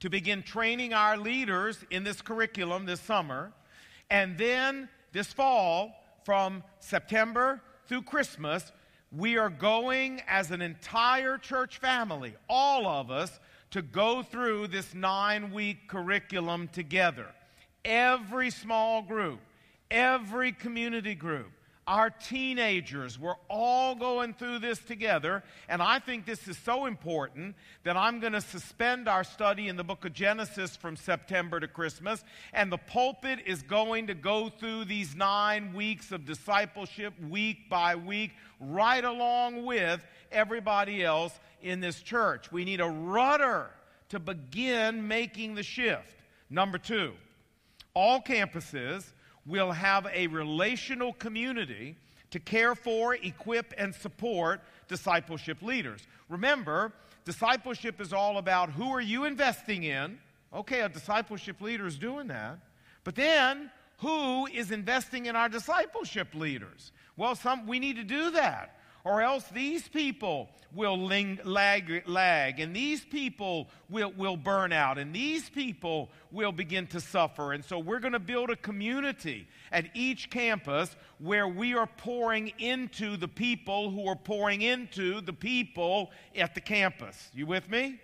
to 0.00 0.08
begin 0.08 0.42
training 0.42 0.94
our 0.94 1.16
leaders 1.16 1.84
in 1.90 2.02
this 2.04 2.22
curriculum 2.22 2.86
this 2.86 3.00
summer. 3.00 3.52
And 4.10 4.36
then 4.38 4.88
this 5.12 5.32
fall, 5.32 5.92
from 6.24 6.62
September 6.80 7.60
through 7.86 8.02
Christmas, 8.02 8.72
we 9.12 9.36
are 9.36 9.50
going 9.50 10.22
as 10.28 10.50
an 10.50 10.62
entire 10.62 11.38
church 11.38 11.78
family, 11.78 12.34
all 12.48 12.86
of 12.86 13.10
us, 13.10 13.40
to 13.70 13.82
go 13.82 14.22
through 14.22 14.66
this 14.68 14.94
nine 14.94 15.52
week 15.52 15.88
curriculum 15.88 16.68
together. 16.68 17.26
Every 17.84 18.50
small 18.50 19.02
group, 19.02 19.40
every 19.90 20.52
community 20.52 21.14
group, 21.14 21.50
our 21.90 22.08
teenagers. 22.08 23.18
We're 23.18 23.34
all 23.48 23.96
going 23.96 24.32
through 24.34 24.60
this 24.60 24.78
together. 24.78 25.42
And 25.68 25.82
I 25.82 25.98
think 25.98 26.24
this 26.24 26.46
is 26.46 26.56
so 26.58 26.86
important 26.86 27.56
that 27.82 27.96
I'm 27.96 28.20
going 28.20 28.32
to 28.32 28.40
suspend 28.40 29.08
our 29.08 29.24
study 29.24 29.66
in 29.66 29.76
the 29.76 29.82
book 29.82 30.04
of 30.04 30.12
Genesis 30.12 30.76
from 30.76 30.94
September 30.94 31.58
to 31.58 31.66
Christmas. 31.66 32.22
And 32.52 32.70
the 32.70 32.78
pulpit 32.78 33.40
is 33.44 33.62
going 33.62 34.06
to 34.06 34.14
go 34.14 34.50
through 34.50 34.84
these 34.84 35.16
nine 35.16 35.74
weeks 35.74 36.12
of 36.12 36.26
discipleship, 36.26 37.12
week 37.28 37.68
by 37.68 37.96
week, 37.96 38.30
right 38.60 39.04
along 39.04 39.66
with 39.66 40.00
everybody 40.30 41.02
else 41.02 41.32
in 41.60 41.80
this 41.80 42.00
church. 42.00 42.52
We 42.52 42.64
need 42.64 42.80
a 42.80 42.88
rudder 42.88 43.68
to 44.10 44.20
begin 44.20 45.08
making 45.08 45.56
the 45.56 45.64
shift. 45.64 46.14
Number 46.48 46.78
two, 46.78 47.14
all 47.94 48.20
campuses 48.20 49.04
will 49.46 49.72
have 49.72 50.06
a 50.12 50.26
relational 50.26 51.12
community 51.14 51.96
to 52.30 52.38
care 52.38 52.74
for, 52.74 53.14
equip, 53.14 53.74
and 53.76 53.94
support 53.94 54.60
discipleship 54.88 55.62
leaders. 55.62 56.06
Remember, 56.28 56.92
discipleship 57.24 58.00
is 58.00 58.12
all 58.12 58.38
about 58.38 58.70
who 58.70 58.90
are 58.92 59.00
you 59.00 59.24
investing 59.24 59.84
in? 59.84 60.18
Okay, 60.52 60.80
a 60.80 60.88
discipleship 60.88 61.60
leader 61.60 61.86
is 61.86 61.98
doing 61.98 62.28
that. 62.28 62.58
But 63.04 63.14
then, 63.14 63.70
who 63.98 64.46
is 64.46 64.70
investing 64.70 65.26
in 65.26 65.36
our 65.36 65.48
discipleship 65.48 66.34
leaders? 66.34 66.92
Well, 67.16 67.34
some, 67.34 67.66
we 67.66 67.78
need 67.78 67.96
to 67.96 68.04
do 68.04 68.30
that 68.32 68.79
or 69.04 69.22
else 69.22 69.44
these 69.52 69.88
people 69.88 70.48
will 70.74 70.98
ling, 70.98 71.40
lag, 71.44 72.02
lag, 72.06 72.60
and 72.60 72.74
these 72.74 73.04
people 73.04 73.68
will, 73.88 74.12
will 74.12 74.36
burn 74.36 74.72
out, 74.72 74.98
and 74.98 75.14
these 75.14 75.48
people 75.50 76.10
will 76.30 76.52
begin 76.52 76.86
to 76.88 77.00
suffer. 77.00 77.52
And 77.52 77.64
so 77.64 77.78
we're 77.78 77.98
going 77.98 78.12
to 78.12 78.18
build 78.18 78.50
a 78.50 78.56
community 78.56 79.48
at 79.72 79.86
each 79.94 80.30
campus 80.30 80.94
where 81.18 81.48
we 81.48 81.74
are 81.74 81.88
pouring 81.96 82.52
into 82.58 83.16
the 83.16 83.28
people 83.28 83.90
who 83.90 84.06
are 84.06 84.16
pouring 84.16 84.62
into 84.62 85.20
the 85.20 85.32
people 85.32 86.10
at 86.36 86.54
the 86.54 86.60
campus. 86.60 87.30
You 87.34 87.46
with 87.46 87.68
me? 87.68 88.00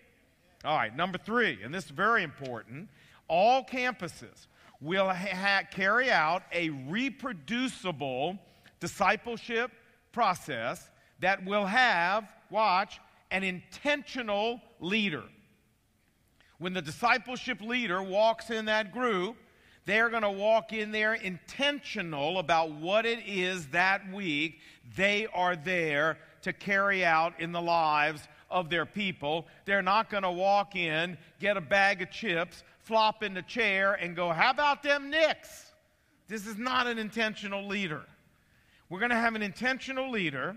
All 0.64 0.76
right, 0.76 0.94
number 0.94 1.18
three, 1.18 1.58
and 1.62 1.72
this 1.72 1.84
is 1.84 1.90
very 1.90 2.22
important 2.22 2.88
all 3.28 3.64
campuses 3.64 4.46
will 4.80 5.08
ha- 5.08 5.62
carry 5.70 6.10
out 6.10 6.42
a 6.52 6.70
reproducible 6.70 8.38
discipleship 8.80 9.70
process 10.16 10.88
that 11.20 11.44
will 11.44 11.66
have, 11.66 12.26
watch, 12.48 13.00
an 13.30 13.44
intentional 13.44 14.62
leader. 14.80 15.24
When 16.56 16.72
the 16.72 16.80
discipleship 16.80 17.60
leader 17.60 18.02
walks 18.02 18.48
in 18.48 18.64
that 18.64 18.92
group, 18.92 19.36
they're 19.84 20.08
going 20.08 20.22
to 20.22 20.30
walk 20.30 20.72
in 20.72 20.90
there 20.90 21.12
intentional 21.12 22.38
about 22.38 22.72
what 22.72 23.04
it 23.04 23.18
is 23.26 23.66
that 23.68 24.10
week 24.10 24.60
they 24.96 25.26
are 25.34 25.54
there 25.54 26.16
to 26.40 26.54
carry 26.54 27.04
out 27.04 27.38
in 27.38 27.52
the 27.52 27.60
lives 27.60 28.26
of 28.50 28.70
their 28.70 28.86
people. 28.86 29.46
They're 29.66 29.82
not 29.82 30.08
going 30.08 30.22
to 30.22 30.32
walk 30.32 30.76
in, 30.76 31.18
get 31.40 31.58
a 31.58 31.60
bag 31.60 32.00
of 32.00 32.10
chips, 32.10 32.62
flop 32.78 33.22
in 33.22 33.34
the 33.34 33.42
chair, 33.42 33.92
and 33.92 34.16
go, 34.16 34.30
How 34.30 34.48
about 34.48 34.82
them 34.82 35.10
Knicks? 35.10 35.72
This 36.26 36.46
is 36.46 36.56
not 36.56 36.86
an 36.86 36.98
intentional 36.98 37.68
leader. 37.68 38.06
We're 38.88 39.00
going 39.00 39.10
to 39.10 39.16
have 39.16 39.34
an 39.34 39.42
intentional 39.42 40.10
leader 40.10 40.56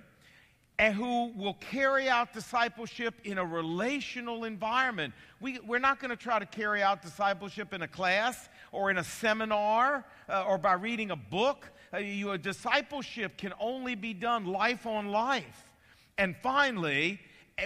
and 0.78 0.94
who 0.94 1.34
will 1.36 1.56
carry 1.56 2.08
out 2.08 2.32
discipleship 2.32 3.16
in 3.24 3.38
a 3.38 3.46
relational 3.46 4.46
environment. 4.46 5.14
We, 5.42 5.60
we're 5.60 5.80
not 5.80 6.00
going 6.00 6.12
to 6.12 6.16
try 6.16 6.40
to 6.40 6.46
carry 6.46 6.82
out 6.82 7.02
discipleship 7.02 7.74
in 7.74 7.82
a 7.82 7.88
class 7.88 8.48
or 8.72 8.92
in 8.92 8.98
a 8.98 9.04
seminar 9.04 10.06
uh, 10.30 10.46
or 10.48 10.58
by 10.58 10.74
reading 10.74 11.12
a 11.12 11.16
book. 11.16 11.70
Uh, 11.92 11.98
you, 11.98 12.32
a 12.32 12.38
discipleship 12.38 13.36
can 13.36 13.52
only 13.60 13.96
be 13.96 14.14
done 14.14 14.46
life 14.46 14.86
on 14.86 15.10
life. 15.10 15.66
And 16.18 16.36
finally, 16.38 17.20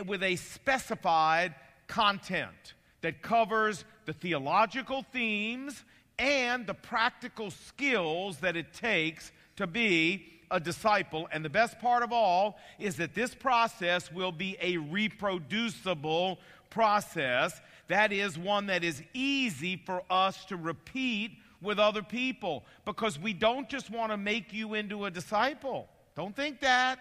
with 0.05 0.23
a 0.23 0.37
specified 0.37 1.53
content 1.87 2.73
that 3.01 3.21
covers 3.21 3.83
the 4.05 4.13
theological 4.13 5.03
themes 5.11 5.83
and 6.17 6.65
the 6.65 6.73
practical 6.73 7.51
skills 7.51 8.37
that 8.37 8.55
it 8.55 8.73
takes 8.73 9.31
to 9.57 9.67
be 9.67 10.32
a 10.53 10.59
disciple. 10.59 11.27
And 11.31 11.43
the 11.43 11.49
best 11.49 11.79
part 11.79 12.03
of 12.03 12.13
all 12.13 12.57
is 12.79 12.95
that 12.97 13.13
this 13.13 13.33
process 13.35 14.11
will 14.11 14.31
be 14.31 14.55
a 14.61 14.77
reproducible 14.77 16.39
process. 16.69 17.59
That 17.87 18.13
is 18.13 18.37
one 18.37 18.67
that 18.67 18.83
is 18.83 19.01
easy 19.13 19.75
for 19.75 20.03
us 20.09 20.45
to 20.45 20.55
repeat 20.55 21.31
with 21.61 21.79
other 21.79 22.03
people 22.03 22.63
because 22.85 23.17
we 23.17 23.33
don't 23.33 23.67
just 23.67 23.89
want 23.89 24.11
to 24.11 24.17
make 24.17 24.53
you 24.53 24.75
into 24.75 25.05
a 25.05 25.11
disciple. 25.11 25.89
Don't 26.15 26.35
think 26.35 26.61
that. 26.61 26.99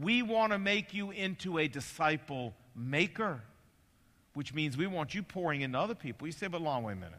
We 0.00 0.22
want 0.22 0.52
to 0.52 0.58
make 0.58 0.94
you 0.94 1.10
into 1.10 1.58
a 1.58 1.68
disciple 1.68 2.54
maker, 2.76 3.42
which 4.34 4.54
means 4.54 4.76
we 4.76 4.86
want 4.86 5.14
you 5.14 5.22
pouring 5.22 5.62
into 5.62 5.78
other 5.78 5.94
people. 5.94 6.26
You 6.26 6.32
say, 6.32 6.46
but 6.46 6.62
Lon, 6.62 6.84
wait 6.84 6.92
a 6.92 6.96
minute. 6.96 7.18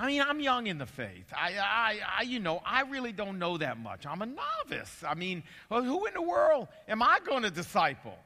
I 0.00 0.06
mean, 0.06 0.22
I'm 0.22 0.40
young 0.40 0.66
in 0.66 0.78
the 0.78 0.86
faith. 0.86 1.26
I, 1.36 1.58
I, 1.58 1.98
I, 2.20 2.22
you 2.22 2.40
know, 2.40 2.62
I 2.64 2.84
really 2.84 3.12
don't 3.12 3.38
know 3.38 3.58
that 3.58 3.78
much. 3.78 4.06
I'm 4.06 4.22
a 4.22 4.26
novice. 4.26 5.04
I 5.06 5.12
mean, 5.12 5.42
well, 5.68 5.82
who 5.82 6.06
in 6.06 6.14
the 6.14 6.22
world 6.22 6.68
am 6.88 7.02
I 7.02 7.18
going 7.22 7.42
to 7.42 7.50
disciple? 7.50 8.16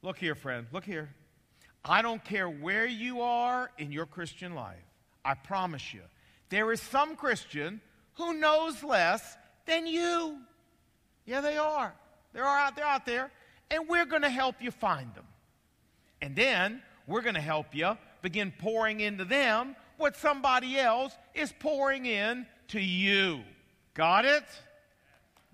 Look 0.00 0.16
here, 0.16 0.34
friend. 0.34 0.66
Look 0.72 0.84
here. 0.84 1.10
I 1.84 2.00
don't 2.00 2.24
care 2.24 2.48
where 2.48 2.86
you 2.86 3.20
are 3.20 3.70
in 3.76 3.92
your 3.92 4.06
Christian 4.06 4.54
life. 4.54 4.82
I 5.22 5.34
promise 5.34 5.92
you, 5.92 6.00
there 6.48 6.72
is 6.72 6.80
some 6.80 7.14
Christian 7.14 7.82
who 8.14 8.32
knows 8.32 8.82
less 8.82 9.36
than 9.66 9.86
you. 9.86 10.38
Yeah, 11.26 11.42
they 11.42 11.58
are. 11.58 11.94
They're 12.32 12.46
out, 12.46 12.74
they're 12.74 12.86
out 12.86 13.04
there. 13.04 13.30
And 13.70 13.86
we're 13.86 14.06
going 14.06 14.22
to 14.22 14.30
help 14.30 14.62
you 14.62 14.70
find 14.70 15.14
them. 15.14 15.26
And 16.22 16.34
then 16.34 16.80
we're 17.06 17.20
going 17.20 17.34
to 17.34 17.40
help 17.42 17.74
you 17.74 17.98
begin 18.22 18.50
pouring 18.58 19.00
into 19.00 19.26
them 19.26 19.76
what 19.98 20.16
somebody 20.16 20.78
else 20.78 21.12
is 21.34 21.52
pouring 21.58 22.06
in 22.06 22.46
to 22.68 22.80
you. 22.80 23.40
Got 23.94 24.24
it? 24.24 24.44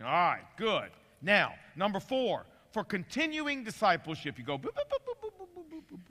All 0.01 0.07
right, 0.07 0.43
good. 0.57 0.91
Now, 1.23 1.55
number 1.75 1.99
four, 1.99 2.45
for 2.73 2.85
continuing 2.85 3.65
discipleship, 3.65 4.39
you 4.39 4.45
go, 4.45 4.59
boop, 4.59 4.75
boop, 4.75 5.05
boop, 5.07 5.15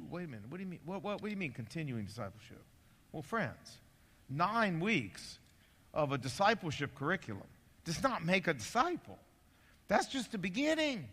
wait 0.09 0.25
a 0.25 0.27
minute, 0.27 0.45
what 0.49 0.57
do 0.57 0.63
you 0.63 0.69
mean? 0.69 0.79
What, 0.85 1.03
what, 1.03 1.21
what 1.21 1.23
do 1.23 1.29
you 1.29 1.37
mean 1.37 1.51
continuing 1.51 2.05
discipleship? 2.05 2.61
Well, 3.11 3.23
friends, 3.23 3.79
nine 4.29 4.79
weeks 4.79 5.39
of 5.93 6.11
a 6.11 6.17
discipleship 6.17 6.95
curriculum 6.95 7.47
does 7.83 8.01
not 8.01 8.23
make 8.23 8.47
a 8.47 8.53
disciple. 8.53 9.17
That's 9.87 10.07
just 10.07 10.31
the 10.31 10.37
beginning. 10.37 11.07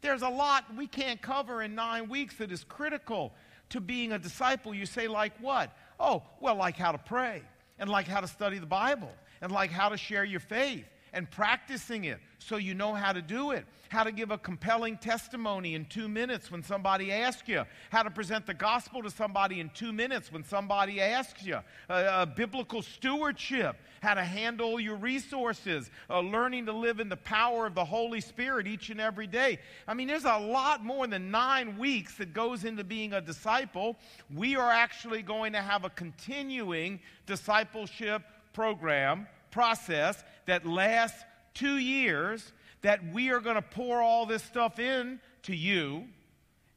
There's 0.00 0.22
a 0.22 0.28
lot 0.28 0.64
we 0.76 0.86
can't 0.86 1.20
cover 1.20 1.62
in 1.62 1.74
nine 1.74 2.08
weeks 2.08 2.36
that 2.36 2.52
is 2.52 2.64
critical 2.64 3.32
to 3.70 3.80
being 3.80 4.12
a 4.12 4.18
disciple. 4.18 4.74
You 4.74 4.86
say, 4.86 5.08
like 5.08 5.32
what? 5.40 5.76
Oh, 5.98 6.22
well, 6.40 6.56
like 6.56 6.76
how 6.76 6.92
to 6.92 6.98
pray, 6.98 7.42
and 7.78 7.88
like 7.88 8.06
how 8.06 8.20
to 8.20 8.28
study 8.28 8.58
the 8.58 8.66
Bible, 8.66 9.12
and 9.40 9.52
like 9.52 9.70
how 9.70 9.88
to 9.88 9.96
share 9.96 10.24
your 10.24 10.40
faith, 10.40 10.86
and 11.14 11.30
practicing 11.30 12.04
it 12.04 12.18
so 12.38 12.56
you 12.56 12.74
know 12.74 12.92
how 12.92 13.12
to 13.12 13.22
do 13.22 13.52
it. 13.52 13.64
How 13.88 14.02
to 14.02 14.12
give 14.12 14.30
a 14.30 14.38
compelling 14.38 14.98
testimony 14.98 15.74
in 15.74 15.86
two 15.86 16.08
minutes 16.08 16.50
when 16.50 16.62
somebody 16.62 17.12
asks 17.12 17.48
you. 17.48 17.62
How 17.90 18.02
to 18.02 18.10
present 18.10 18.44
the 18.44 18.52
gospel 18.52 19.02
to 19.02 19.10
somebody 19.10 19.60
in 19.60 19.70
two 19.70 19.92
minutes 19.92 20.32
when 20.32 20.44
somebody 20.44 21.00
asks 21.00 21.46
you. 21.46 21.60
Uh, 21.88 22.26
biblical 22.26 22.82
stewardship. 22.82 23.76
How 24.02 24.14
to 24.14 24.24
handle 24.24 24.80
your 24.80 24.96
resources. 24.96 25.90
Uh, 26.10 26.20
learning 26.20 26.66
to 26.66 26.72
live 26.72 26.98
in 26.98 27.08
the 27.08 27.16
power 27.16 27.66
of 27.66 27.74
the 27.74 27.84
Holy 27.84 28.20
Spirit 28.20 28.66
each 28.66 28.90
and 28.90 29.00
every 29.00 29.28
day. 29.28 29.58
I 29.86 29.94
mean, 29.94 30.08
there's 30.08 30.24
a 30.24 30.38
lot 30.38 30.84
more 30.84 31.06
than 31.06 31.30
nine 31.30 31.78
weeks 31.78 32.16
that 32.16 32.34
goes 32.34 32.64
into 32.64 32.84
being 32.84 33.12
a 33.12 33.20
disciple. 33.20 33.96
We 34.34 34.56
are 34.56 34.70
actually 34.70 35.22
going 35.22 35.52
to 35.52 35.62
have 35.62 35.84
a 35.84 35.90
continuing 35.90 37.00
discipleship 37.26 38.22
program 38.52 39.28
process 39.54 40.22
that 40.46 40.66
lasts 40.66 41.24
two 41.54 41.76
years 41.76 42.52
that 42.82 43.00
we 43.12 43.30
are 43.30 43.38
going 43.38 43.54
to 43.54 43.62
pour 43.62 44.02
all 44.02 44.26
this 44.26 44.42
stuff 44.42 44.80
in 44.80 45.20
to 45.44 45.54
you. 45.54 46.04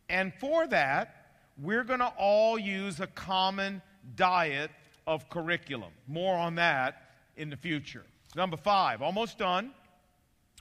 And 0.09 0.31
for 0.35 0.67
that, 0.67 1.31
we're 1.57 1.83
going 1.83 1.99
to 1.99 2.13
all 2.17 2.59
use 2.59 2.99
a 2.99 3.07
common 3.07 3.81
diet 4.15 4.69
of 5.07 5.27
curriculum. 5.27 5.91
More 6.07 6.35
on 6.35 6.55
that 6.55 7.09
in 7.35 7.49
the 7.49 7.57
future. 7.57 8.05
Number 8.35 8.57
five, 8.57 9.01
almost 9.01 9.39
done. 9.39 9.71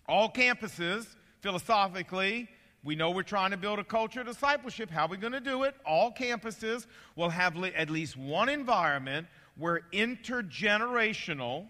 All 0.09 0.31
campuses, 0.31 1.07
philosophically, 1.43 2.49
we 2.83 2.95
know 2.95 3.11
we're 3.11 3.25
trying 3.25 3.51
to 3.51 3.57
build 3.59 3.79
a 3.79 3.85
culture 3.85 4.21
of 4.21 4.27
discipleship. 4.27 4.89
How 4.89 5.05
are 5.05 5.09
we 5.09 5.19
going 5.19 5.35
to 5.35 5.41
do 5.41 5.65
it? 5.65 5.75
All 5.85 6.11
campuses 6.13 6.87
will 7.15 7.29
have 7.29 7.63
at 7.63 7.91
least 7.91 8.17
one 8.17 8.49
environment 8.49 9.27
where 9.59 9.83
intergenerational 9.93 11.67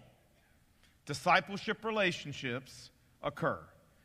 discipleship 1.07 1.83
relationships 1.83 2.91
occur. 3.23 3.59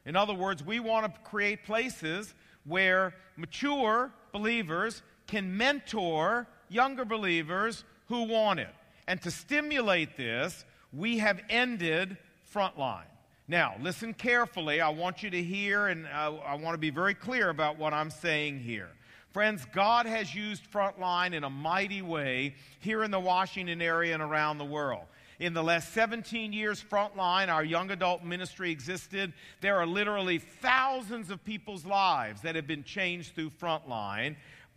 In 0.07 0.17
other 0.17 0.33
words, 0.33 0.65
we 0.65 0.81
want 0.81 1.12
to 1.12 1.21
create 1.21 1.65
places 1.65 2.35
where 2.65 3.15
mature 3.37 4.11
believers 4.33 5.03
can 5.27 5.57
mentor 5.57 6.47
younger 6.71 7.05
believers 7.05 7.85
who 8.09 8.25
want 8.25 8.61
it. 8.61 8.75
And 9.07 9.21
to 9.23 9.31
stimulate 9.31 10.17
this, 10.17 10.65
we 10.93 11.19
have 11.19 11.41
ended 11.51 12.17
Frontline. 12.55 13.05
Now, 13.49 13.75
listen 13.81 14.15
carefully. 14.15 14.81
I 14.81 14.91
want 14.91 15.23
you 15.23 15.31
to 15.31 15.43
hear, 15.43 15.88
and 15.88 16.07
uh, 16.07 16.35
I 16.47 16.55
want 16.55 16.75
to 16.75 16.79
be 16.79 16.91
very 16.91 17.15
clear 17.15 17.51
about 17.51 17.79
what 17.79 17.93
I'm 17.93 18.11
saying 18.11 18.61
here. 18.61 18.88
Friends, 19.33 19.67
God 19.73 20.07
has 20.07 20.35
used 20.35 20.71
Frontline 20.71 21.33
in 21.33 21.43
a 21.43 21.51
mighty 21.51 22.03
way 22.03 22.55
here 22.81 23.03
in 23.03 23.11
the 23.11 23.21
Washington 23.21 23.81
area 23.81 24.15
and 24.15 24.23
around 24.23 24.59
the 24.59 24.65
world. 24.65 25.05
In 25.43 25.55
the 25.55 25.63
last 25.65 25.93
17 25.93 26.53
years, 26.53 26.81
Frontline, 26.89 27.49
our 27.49 27.65
young 27.65 27.91
adult 27.91 28.23
ministry, 28.23 28.71
existed. 28.71 29.33
There 29.61 29.77
are 29.77 29.87
literally 29.87 30.39
thousands 30.39 31.33
of 31.33 31.45
people's 31.45 31.85
lives 31.85 32.43
that 32.43 32.55
have 32.55 32.69
been 32.69 32.85
changed 32.85 33.35
through 33.35 33.51
Frontline. 33.51 34.37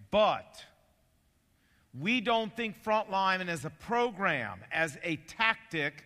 But 0.09 0.65
we 1.93 2.19
don't 2.19 2.51
think 2.57 2.83
Frontline 2.83 3.47
as 3.47 3.63
a 3.63 3.69
program, 3.69 4.57
as 4.71 4.97
a 5.03 5.17
tactic, 5.17 6.03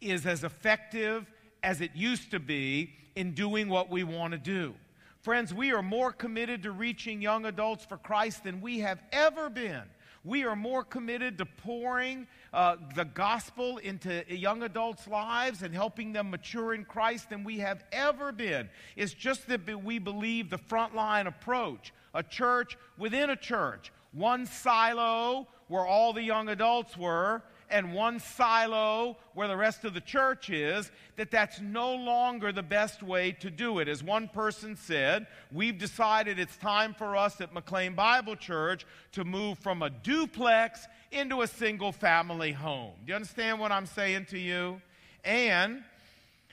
is 0.00 0.26
as 0.26 0.42
effective 0.42 1.30
as 1.62 1.80
it 1.80 1.92
used 1.94 2.32
to 2.32 2.40
be 2.40 2.94
in 3.14 3.34
doing 3.34 3.68
what 3.68 3.88
we 3.88 4.02
want 4.02 4.32
to 4.32 4.38
do. 4.38 4.74
Friends, 5.20 5.54
we 5.54 5.70
are 5.70 5.80
more 5.80 6.10
committed 6.10 6.64
to 6.64 6.72
reaching 6.72 7.22
young 7.22 7.46
adults 7.46 7.84
for 7.84 7.98
Christ 7.98 8.42
than 8.42 8.60
we 8.60 8.80
have 8.80 9.00
ever 9.12 9.48
been. 9.48 9.84
We 10.24 10.44
are 10.44 10.54
more 10.54 10.84
committed 10.84 11.38
to 11.38 11.46
pouring 11.46 12.28
uh, 12.52 12.76
the 12.94 13.04
gospel 13.04 13.78
into 13.78 14.24
young 14.28 14.62
adults' 14.62 15.08
lives 15.08 15.62
and 15.62 15.74
helping 15.74 16.12
them 16.12 16.30
mature 16.30 16.74
in 16.74 16.84
Christ 16.84 17.30
than 17.30 17.42
we 17.42 17.58
have 17.58 17.82
ever 17.90 18.30
been. 18.30 18.68
It's 18.94 19.14
just 19.14 19.48
that 19.48 19.82
we 19.82 19.98
believe 19.98 20.48
the 20.48 20.58
frontline 20.58 21.26
approach, 21.26 21.92
a 22.14 22.22
church 22.22 22.76
within 22.96 23.30
a 23.30 23.36
church, 23.36 23.92
one 24.12 24.46
silo 24.46 25.48
where 25.66 25.86
all 25.86 26.12
the 26.12 26.22
young 26.22 26.50
adults 26.50 26.96
were, 26.96 27.42
and 27.72 27.94
one 27.94 28.20
silo 28.20 29.16
where 29.34 29.48
the 29.48 29.56
rest 29.56 29.84
of 29.84 29.94
the 29.94 30.00
church 30.00 30.50
is, 30.50 30.90
that 31.16 31.30
that's 31.30 31.60
no 31.60 31.94
longer 31.94 32.52
the 32.52 32.62
best 32.62 33.02
way 33.02 33.32
to 33.32 33.50
do 33.50 33.78
it. 33.78 33.88
As 33.88 34.02
one 34.02 34.28
person 34.28 34.76
said, 34.76 35.26
we've 35.50 35.78
decided 35.78 36.38
it's 36.38 36.56
time 36.58 36.94
for 36.94 37.16
us 37.16 37.40
at 37.40 37.52
McLean 37.52 37.94
Bible 37.94 38.36
Church 38.36 38.86
to 39.12 39.24
move 39.24 39.58
from 39.58 39.82
a 39.82 39.90
duplex 39.90 40.86
into 41.10 41.42
a 41.42 41.46
single 41.46 41.92
family 41.92 42.52
home. 42.52 42.92
Do 43.04 43.10
you 43.10 43.16
understand 43.16 43.58
what 43.58 43.72
I'm 43.72 43.86
saying 43.86 44.26
to 44.26 44.38
you? 44.38 44.80
And 45.24 45.82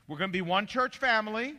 we're 0.08 0.17
going 0.17 0.32
to 0.32 0.38
be 0.38 0.41
one 0.41 0.65
church 0.65 0.97
family 0.97 1.55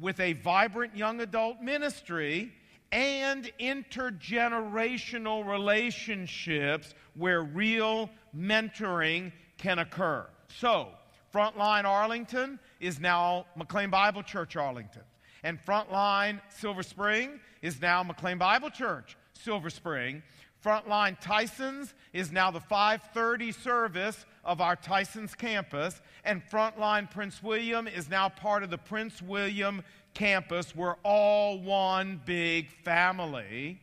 with 0.00 0.20
a 0.20 0.32
vibrant 0.34 0.96
young 0.96 1.20
adult 1.20 1.60
ministry 1.60 2.52
and 2.92 3.50
intergenerational 3.60 5.46
relationships 5.46 6.94
where 7.14 7.42
real 7.42 8.10
mentoring 8.36 9.32
can 9.58 9.78
occur. 9.78 10.26
So, 10.48 10.88
Frontline 11.32 11.84
Arlington 11.84 12.58
is 12.80 12.98
now 12.98 13.46
McLean 13.56 13.90
Bible 13.90 14.22
Church 14.22 14.56
Arlington. 14.56 15.02
And 15.42 15.58
Frontline 15.64 16.40
Silver 16.48 16.82
Spring 16.82 17.40
is 17.62 17.80
now 17.80 18.02
McLean 18.02 18.38
Bible 18.38 18.70
Church 18.70 19.16
Silver 19.32 19.70
Spring. 19.70 20.22
Frontline 20.64 21.18
Tysons 21.22 21.94
is 22.12 22.30
now 22.30 22.50
the 22.50 22.60
530 22.60 23.52
service 23.52 24.26
of 24.44 24.60
our 24.60 24.76
Tysons 24.76 25.36
campus. 25.36 26.00
And 26.24 26.42
Frontline 26.50 27.10
Prince 27.10 27.42
William 27.42 27.88
is 27.88 28.10
now 28.10 28.28
part 28.28 28.62
of 28.62 28.70
the 28.70 28.76
Prince 28.76 29.22
William 29.22 29.82
campus. 30.14 30.74
We're 30.74 30.96
all 31.02 31.58
one 31.60 32.20
big 32.24 32.70
family. 32.84 33.80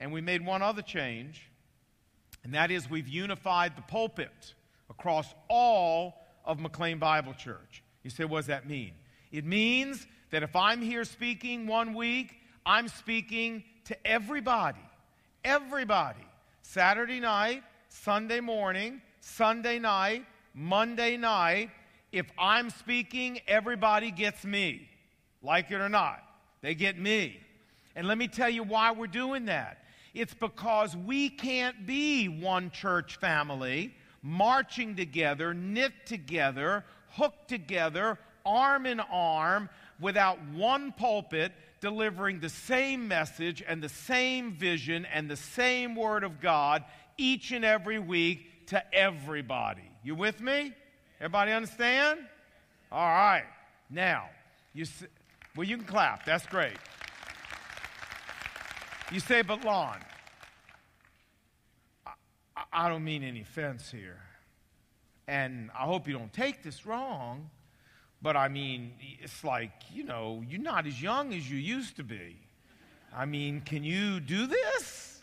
And 0.00 0.12
we 0.12 0.20
made 0.20 0.46
one 0.46 0.62
other 0.62 0.82
change, 0.82 1.50
and 2.44 2.54
that 2.54 2.70
is 2.70 2.88
we've 2.88 3.08
unified 3.08 3.76
the 3.76 3.82
pulpit 3.82 4.54
across 4.88 5.34
all 5.48 6.14
of 6.44 6.60
McLean 6.60 6.98
Bible 6.98 7.34
Church. 7.34 7.82
You 8.04 8.10
say, 8.10 8.24
what 8.24 8.38
does 8.38 8.46
that 8.46 8.68
mean? 8.68 8.92
It 9.32 9.44
means 9.44 10.06
that 10.30 10.44
if 10.44 10.54
I'm 10.54 10.80
here 10.80 11.04
speaking 11.04 11.66
one 11.66 11.94
week, 11.94 12.36
I'm 12.64 12.86
speaking 12.86 13.64
to 13.86 14.06
everybody. 14.06 14.78
Everybody. 15.44 16.24
Saturday 16.62 17.18
night, 17.18 17.62
Sunday 17.88 18.40
morning, 18.40 19.02
Sunday 19.20 19.78
night, 19.78 20.24
Monday 20.54 21.16
night. 21.16 21.70
If 22.12 22.26
I'm 22.38 22.70
speaking, 22.70 23.40
everybody 23.48 24.10
gets 24.10 24.44
me 24.44 24.88
like 25.42 25.70
it 25.70 25.80
or 25.80 25.88
not. 25.88 26.22
They 26.62 26.74
get 26.74 26.98
me. 26.98 27.40
And 27.94 28.06
let 28.06 28.18
me 28.18 28.28
tell 28.28 28.48
you 28.48 28.62
why 28.62 28.92
we're 28.92 29.06
doing 29.06 29.46
that. 29.46 29.84
It's 30.14 30.34
because 30.34 30.96
we 30.96 31.28
can't 31.28 31.86
be 31.86 32.28
one 32.28 32.70
church 32.70 33.16
family, 33.16 33.94
marching 34.22 34.96
together, 34.96 35.54
knit 35.54 35.92
together, 36.06 36.84
hooked 37.10 37.48
together, 37.48 38.18
arm 38.44 38.86
in 38.86 39.00
arm, 39.00 39.68
without 40.00 40.38
one 40.54 40.92
pulpit 40.92 41.52
delivering 41.80 42.40
the 42.40 42.48
same 42.48 43.06
message 43.08 43.62
and 43.66 43.82
the 43.82 43.88
same 43.88 44.52
vision 44.52 45.06
and 45.06 45.30
the 45.30 45.36
same 45.36 45.94
word 45.94 46.24
of 46.24 46.40
God 46.40 46.84
each 47.16 47.52
and 47.52 47.64
every 47.64 47.98
week 47.98 48.66
to 48.68 48.94
everybody. 48.94 49.82
You 50.02 50.14
with 50.14 50.40
me? 50.40 50.72
Everybody 51.20 51.52
understand? 51.52 52.20
All 52.90 53.06
right. 53.06 53.44
Now, 53.90 54.28
you 54.72 54.86
well, 55.58 55.66
you 55.66 55.76
can 55.76 55.86
clap. 55.86 56.24
That's 56.24 56.46
great. 56.46 56.76
You 59.10 59.18
say, 59.18 59.42
but 59.42 59.64
Lon, 59.64 59.98
I, 62.06 62.62
I 62.72 62.88
don't 62.88 63.02
mean 63.02 63.24
any 63.24 63.40
offense 63.40 63.90
here. 63.90 64.20
And 65.26 65.70
I 65.76 65.82
hope 65.82 66.06
you 66.06 66.16
don't 66.16 66.32
take 66.32 66.62
this 66.62 66.86
wrong, 66.86 67.50
but 68.22 68.36
I 68.36 68.46
mean, 68.46 68.92
it's 69.20 69.42
like, 69.42 69.72
you 69.92 70.04
know, 70.04 70.44
you're 70.48 70.60
not 70.60 70.86
as 70.86 71.02
young 71.02 71.34
as 71.34 71.50
you 71.50 71.58
used 71.58 71.96
to 71.96 72.04
be. 72.04 72.36
I 73.12 73.24
mean, 73.24 73.60
can 73.60 73.82
you 73.82 74.20
do 74.20 74.46
this? 74.46 75.22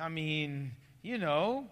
I 0.00 0.08
mean, 0.08 0.70
you 1.02 1.18
know, 1.18 1.66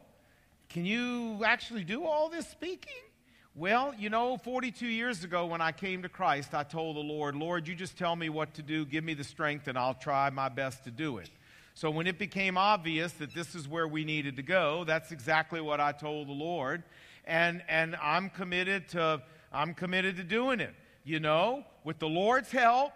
can 0.69 0.85
you 0.85 1.45
actually 1.45 1.85
do 1.85 2.05
all 2.05 2.29
this 2.29 2.49
speaking? 2.49 3.12
Well, 3.55 3.93
you 3.99 4.09
know, 4.09 4.39
42 4.39 4.87
years 4.87 5.25
ago 5.25 5.45
when 5.45 5.61
I 5.61 5.73
came 5.73 6.03
to 6.05 6.09
Christ, 6.09 6.55
I 6.55 6.63
told 6.63 6.97
the 6.97 7.01
Lord, 7.01 7.37
Lord, 7.37 7.69
you 7.69 7.75
just 7.75 7.99
tell 7.99 8.17
me 8.17 8.31
what 8.31 8.55
to 8.55 8.63
do, 8.63 8.87
give 8.87 9.05
me 9.05 9.13
the 9.13 9.25
strength, 9.25 9.69
and 9.69 9.77
I'll 9.77 9.93
try 9.93 10.31
my 10.31 10.49
best 10.49 10.85
to 10.85 10.91
do 10.91 11.19
it. 11.19 11.29
So 11.75 11.91
when 11.91 12.07
it 12.07 12.19
became 12.19 12.57
obvious 12.57 13.13
that 13.15 13.35
this 13.35 13.55
is 13.55 13.69
where 13.69 13.87
we 13.87 14.05
needed 14.05 14.37
to 14.37 14.43
go, 14.43 14.85
that's 14.85 15.13
exactly 15.13 15.61
what 15.61 15.81
I 15.81 15.93
told 15.93 16.29
the 16.29 16.33
Lord. 16.33 16.83
And, 17.27 17.63
and 17.69 17.95
I'm 17.97 18.31
committed 18.31 18.89
to 18.91 19.23
I'm 19.53 19.75
committed 19.75 20.17
to 20.17 20.25
doing 20.25 20.61
it. 20.61 20.75
You 21.05 21.21
know, 21.21 21.65
with 21.85 21.99
the 21.99 22.09
Lord's 22.09 22.51
help 22.51 22.93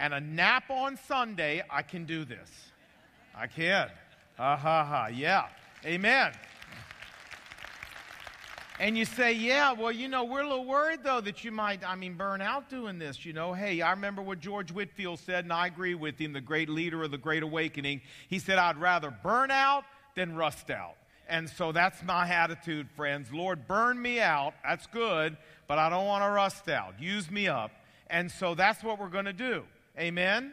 and 0.00 0.12
a 0.12 0.20
nap 0.20 0.70
on 0.70 0.98
Sunday, 1.06 1.62
I 1.70 1.82
can 1.82 2.04
do 2.04 2.24
this. 2.24 2.50
I 3.32 3.46
can. 3.46 3.88
Ha 4.38 4.56
ha 4.56 4.84
ha. 4.84 5.06
Yeah. 5.06 5.46
Amen. 5.84 6.32
And 8.80 8.96
you 8.96 9.04
say, 9.04 9.34
yeah, 9.34 9.72
well, 9.72 9.92
you 9.92 10.08
know, 10.08 10.24
we're 10.24 10.40
a 10.40 10.48
little 10.48 10.64
worried, 10.64 11.00
though, 11.04 11.20
that 11.20 11.44
you 11.44 11.52
might, 11.52 11.86
I 11.86 11.96
mean, 11.96 12.14
burn 12.14 12.40
out 12.40 12.70
doing 12.70 12.98
this. 12.98 13.26
You 13.26 13.34
know, 13.34 13.52
hey, 13.52 13.82
I 13.82 13.90
remember 13.90 14.22
what 14.22 14.40
George 14.40 14.72
Whitefield 14.72 15.18
said, 15.18 15.44
and 15.44 15.52
I 15.52 15.66
agree 15.66 15.94
with 15.94 16.18
him, 16.18 16.32
the 16.32 16.40
great 16.40 16.70
leader 16.70 17.02
of 17.02 17.10
the 17.10 17.18
Great 17.18 17.42
Awakening. 17.42 18.00
He 18.30 18.38
said, 18.38 18.56
I'd 18.56 18.78
rather 18.78 19.10
burn 19.10 19.50
out 19.50 19.84
than 20.16 20.34
rust 20.34 20.70
out. 20.70 20.94
And 21.28 21.50
so 21.50 21.72
that's 21.72 22.02
my 22.02 22.26
attitude, 22.26 22.88
friends. 22.96 23.30
Lord, 23.30 23.68
burn 23.68 24.00
me 24.00 24.18
out. 24.18 24.54
That's 24.64 24.86
good, 24.86 25.36
but 25.68 25.76
I 25.76 25.90
don't 25.90 26.06
want 26.06 26.24
to 26.24 26.30
rust 26.30 26.70
out. 26.70 26.94
Use 26.98 27.30
me 27.30 27.48
up. 27.48 27.72
And 28.08 28.32
so 28.32 28.54
that's 28.54 28.82
what 28.82 28.98
we're 28.98 29.10
going 29.10 29.26
to 29.26 29.34
do. 29.34 29.64
Amen? 29.98 30.52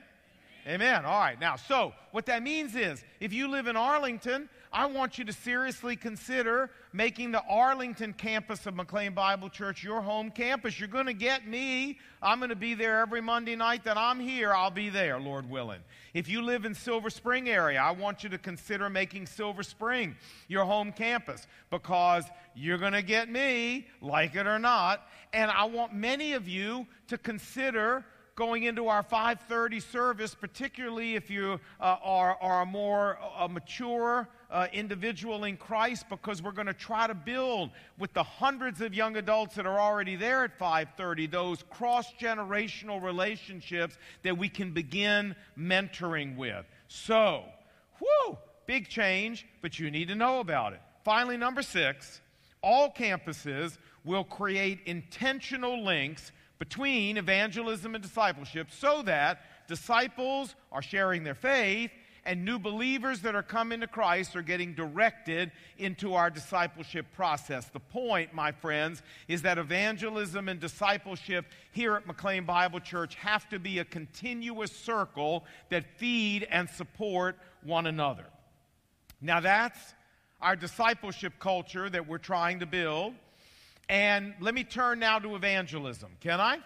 Amen. 0.67 1.05
All 1.05 1.17
right. 1.17 1.39
Now, 1.39 1.55
so 1.55 1.93
what 2.11 2.25
that 2.25 2.43
means 2.43 2.75
is 2.75 3.01
if 3.21 3.31
you 3.31 3.47
live 3.47 3.67
in 3.67 3.77
Arlington, 3.77 4.49
I 4.73 4.87
want 4.87 5.17
you 5.17 5.23
to 5.23 5.31
seriously 5.31 5.95
consider 5.95 6.69
making 6.97 7.31
the 7.31 7.43
Arlington 7.47 8.11
campus 8.11 8.65
of 8.65 8.73
McLean 8.73 9.13
Bible 9.13 9.49
Church 9.49 9.83
your 9.83 10.01
home 10.01 10.31
campus. 10.31 10.79
You're 10.79 10.89
going 10.89 11.05
to 11.05 11.13
get 11.13 11.47
me. 11.47 11.99
I'm 12.23 12.39
going 12.39 12.49
to 12.49 12.55
be 12.55 12.73
there 12.73 13.01
every 13.01 13.21
Monday 13.21 13.55
night 13.55 13.83
that 13.83 13.97
I'm 13.97 14.19
here. 14.19 14.51
I'll 14.51 14.71
be 14.71 14.89
there, 14.89 15.19
Lord 15.19 15.47
willing. 15.47 15.81
If 16.15 16.27
you 16.27 16.41
live 16.41 16.65
in 16.65 16.73
Silver 16.73 17.11
Spring 17.11 17.49
area, 17.49 17.79
I 17.79 17.91
want 17.91 18.23
you 18.23 18.29
to 18.29 18.39
consider 18.39 18.89
making 18.89 19.27
Silver 19.27 19.61
Spring 19.61 20.15
your 20.47 20.65
home 20.65 20.91
campus 20.91 21.45
because 21.69 22.23
you're 22.55 22.79
going 22.79 22.93
to 22.93 23.03
get 23.03 23.29
me, 23.29 23.85
like 24.01 24.35
it 24.35 24.47
or 24.47 24.57
not. 24.57 25.07
And 25.33 25.51
I 25.51 25.65
want 25.65 25.93
many 25.93 26.33
of 26.33 26.47
you 26.47 26.87
to 27.09 27.19
consider 27.19 28.05
going 28.35 28.63
into 28.63 28.87
our 28.87 29.03
530 29.03 29.79
service, 29.81 30.33
particularly 30.33 31.13
if 31.13 31.29
you 31.29 31.59
uh, 31.79 31.97
are, 32.01 32.37
are 32.41 32.63
a 32.63 32.65
more 32.65 33.19
uh, 33.37 33.47
mature 33.47 34.27
uh, 34.49 34.67
individual 34.71 35.43
in 35.43 35.57
Christ, 35.57 36.05
because 36.09 36.41
we're 36.41 36.51
going 36.51 36.67
to 36.67 36.73
try 36.73 37.07
to 37.07 37.13
build 37.13 37.71
with 37.97 38.13
the 38.13 38.23
hundreds 38.23 38.81
of 38.81 38.93
young 38.93 39.17
adults 39.17 39.55
that 39.55 39.65
are 39.65 39.79
already 39.79 40.15
there 40.15 40.43
at 40.43 40.57
530 40.57 41.27
those 41.27 41.63
cross 41.69 42.13
generational 42.19 43.01
relationships 43.01 43.97
that 44.23 44.37
we 44.37 44.49
can 44.49 44.71
begin 44.71 45.35
mentoring 45.57 46.37
with. 46.37 46.65
So, 46.87 47.43
whoo, 47.99 48.37
big 48.65 48.87
change, 48.87 49.45
but 49.61 49.79
you 49.79 49.91
need 49.91 50.07
to 50.07 50.15
know 50.15 50.39
about 50.39 50.73
it. 50.73 50.81
Finally, 51.03 51.37
number 51.37 51.61
six, 51.61 52.21
all 52.61 52.91
campuses 52.91 53.77
will 54.03 54.23
create 54.23 54.79
intentional 54.85 55.83
links 55.83 56.31
between 56.59 57.17
evangelism 57.17 57.95
and 57.95 58.03
discipleship 58.03 58.67
so 58.71 59.01
that 59.03 59.41
disciples 59.67 60.55
are 60.71 60.81
sharing 60.81 61.23
their 61.23 61.35
faith 61.35 61.91
and 62.27 62.43
new 62.43 62.59
believers 62.59 63.21
that 63.21 63.35
are 63.35 63.41
coming 63.41 63.79
to 63.79 63.87
Christ 63.87 64.35
are 64.35 64.41
getting 64.41 64.73
directed 64.73 65.49
into 65.77 66.13
our 66.13 66.29
discipleship 66.29 67.05
process. 67.15 67.65
The 67.69 67.79
point, 67.79 68.33
my 68.33 68.51
friends, 68.51 69.01
is 69.29 69.43
that 69.43 69.57
evangelism 69.57 70.49
and 70.49 70.59
discipleship 70.59 71.45
here 71.71 71.95
at 71.95 72.05
McLean 72.05 72.43
Bible 72.43 72.81
Church 72.81 73.15
have 73.15 73.47
to 73.49 73.59
be 73.59 73.79
a 73.79 73.85
continuous 73.85 74.73
circle 74.73 75.45
that 75.69 75.85
feed 75.97 76.45
and 76.51 76.69
support 76.69 77.37
one 77.63 77.87
another. 77.87 78.25
Now, 79.21 79.39
that's 79.39 79.79
our 80.41 80.57
discipleship 80.57 81.33
culture 81.39 81.89
that 81.89 82.07
we're 82.07 82.17
trying 82.17 82.59
to 82.59 82.65
build. 82.65 83.13
And 83.87 84.33
let 84.41 84.53
me 84.53 84.65
turn 84.65 84.99
now 84.99 85.17
to 85.19 85.35
evangelism. 85.37 86.11
Can 86.19 86.41
I? 86.41 86.59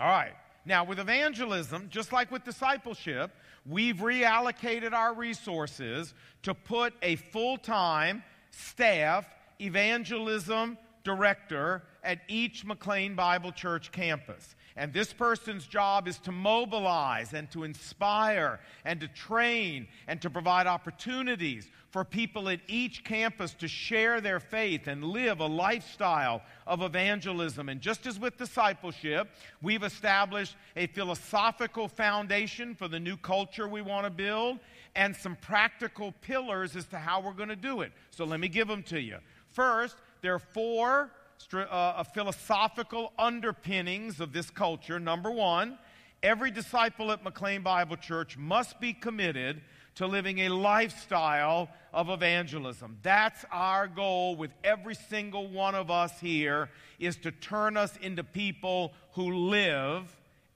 All 0.00 0.08
right. 0.08 0.34
Now, 0.64 0.84
with 0.84 0.98
evangelism, 0.98 1.88
just 1.88 2.12
like 2.12 2.30
with 2.30 2.44
discipleship, 2.44 3.32
we've 3.66 3.96
reallocated 3.96 4.92
our 4.92 5.14
resources 5.14 6.14
to 6.42 6.54
put 6.54 6.94
a 7.02 7.16
full 7.16 7.56
time 7.56 8.22
staff 8.50 9.26
evangelism 9.60 10.76
director 11.04 11.82
at 12.04 12.20
each 12.28 12.64
McLean 12.64 13.14
Bible 13.14 13.52
Church 13.52 13.92
campus. 13.92 14.54
And 14.76 14.92
this 14.92 15.12
person's 15.12 15.66
job 15.66 16.08
is 16.08 16.18
to 16.20 16.32
mobilize 16.32 17.34
and 17.34 17.50
to 17.50 17.64
inspire 17.64 18.60
and 18.84 19.00
to 19.00 19.08
train 19.08 19.86
and 20.06 20.20
to 20.22 20.30
provide 20.30 20.66
opportunities 20.66 21.68
for 21.92 22.04
people 22.04 22.48
at 22.48 22.58
each 22.68 23.04
campus 23.04 23.52
to 23.52 23.68
share 23.68 24.22
their 24.22 24.40
faith 24.40 24.86
and 24.86 25.04
live 25.04 25.40
a 25.40 25.46
lifestyle 25.46 26.40
of 26.66 26.80
evangelism. 26.80 27.68
And 27.68 27.82
just 27.82 28.06
as 28.06 28.18
with 28.18 28.38
discipleship, 28.38 29.28
we've 29.60 29.82
established 29.82 30.56
a 30.74 30.86
philosophical 30.86 31.88
foundation 31.88 32.74
for 32.74 32.88
the 32.88 32.98
new 32.98 33.18
culture 33.18 33.68
we 33.68 33.82
want 33.82 34.06
to 34.06 34.10
build 34.10 34.58
and 34.96 35.14
some 35.14 35.36
practical 35.36 36.12
pillars 36.22 36.76
as 36.76 36.86
to 36.86 36.96
how 36.96 37.20
we're 37.20 37.34
going 37.34 37.50
to 37.50 37.56
do 37.56 37.82
it. 37.82 37.92
So 38.10 38.24
let 38.24 38.40
me 38.40 38.48
give 38.48 38.68
them 38.68 38.82
to 38.84 38.98
you. 38.98 39.18
First, 39.50 39.96
there 40.22 40.34
are 40.34 40.38
four 40.38 41.10
uh, 41.52 42.02
philosophical 42.04 43.12
underpinnings 43.18 44.18
of 44.18 44.32
this 44.32 44.48
culture. 44.48 44.98
Number 44.98 45.30
one, 45.30 45.76
every 46.22 46.50
disciple 46.50 47.12
at 47.12 47.22
McLean 47.22 47.60
Bible 47.60 47.96
Church 47.96 48.38
must 48.38 48.80
be 48.80 48.94
committed 48.94 49.60
to 49.96 50.06
living 50.06 50.40
a 50.40 50.48
lifestyle 50.48 51.68
of 51.92 52.08
evangelism. 52.08 52.98
That's 53.02 53.44
our 53.50 53.86
goal 53.86 54.36
with 54.36 54.50
every 54.64 54.94
single 54.94 55.48
one 55.48 55.74
of 55.74 55.90
us 55.90 56.18
here 56.20 56.70
is 56.98 57.16
to 57.18 57.30
turn 57.30 57.76
us 57.76 57.96
into 58.00 58.24
people 58.24 58.92
who 59.12 59.48
live 59.48 60.04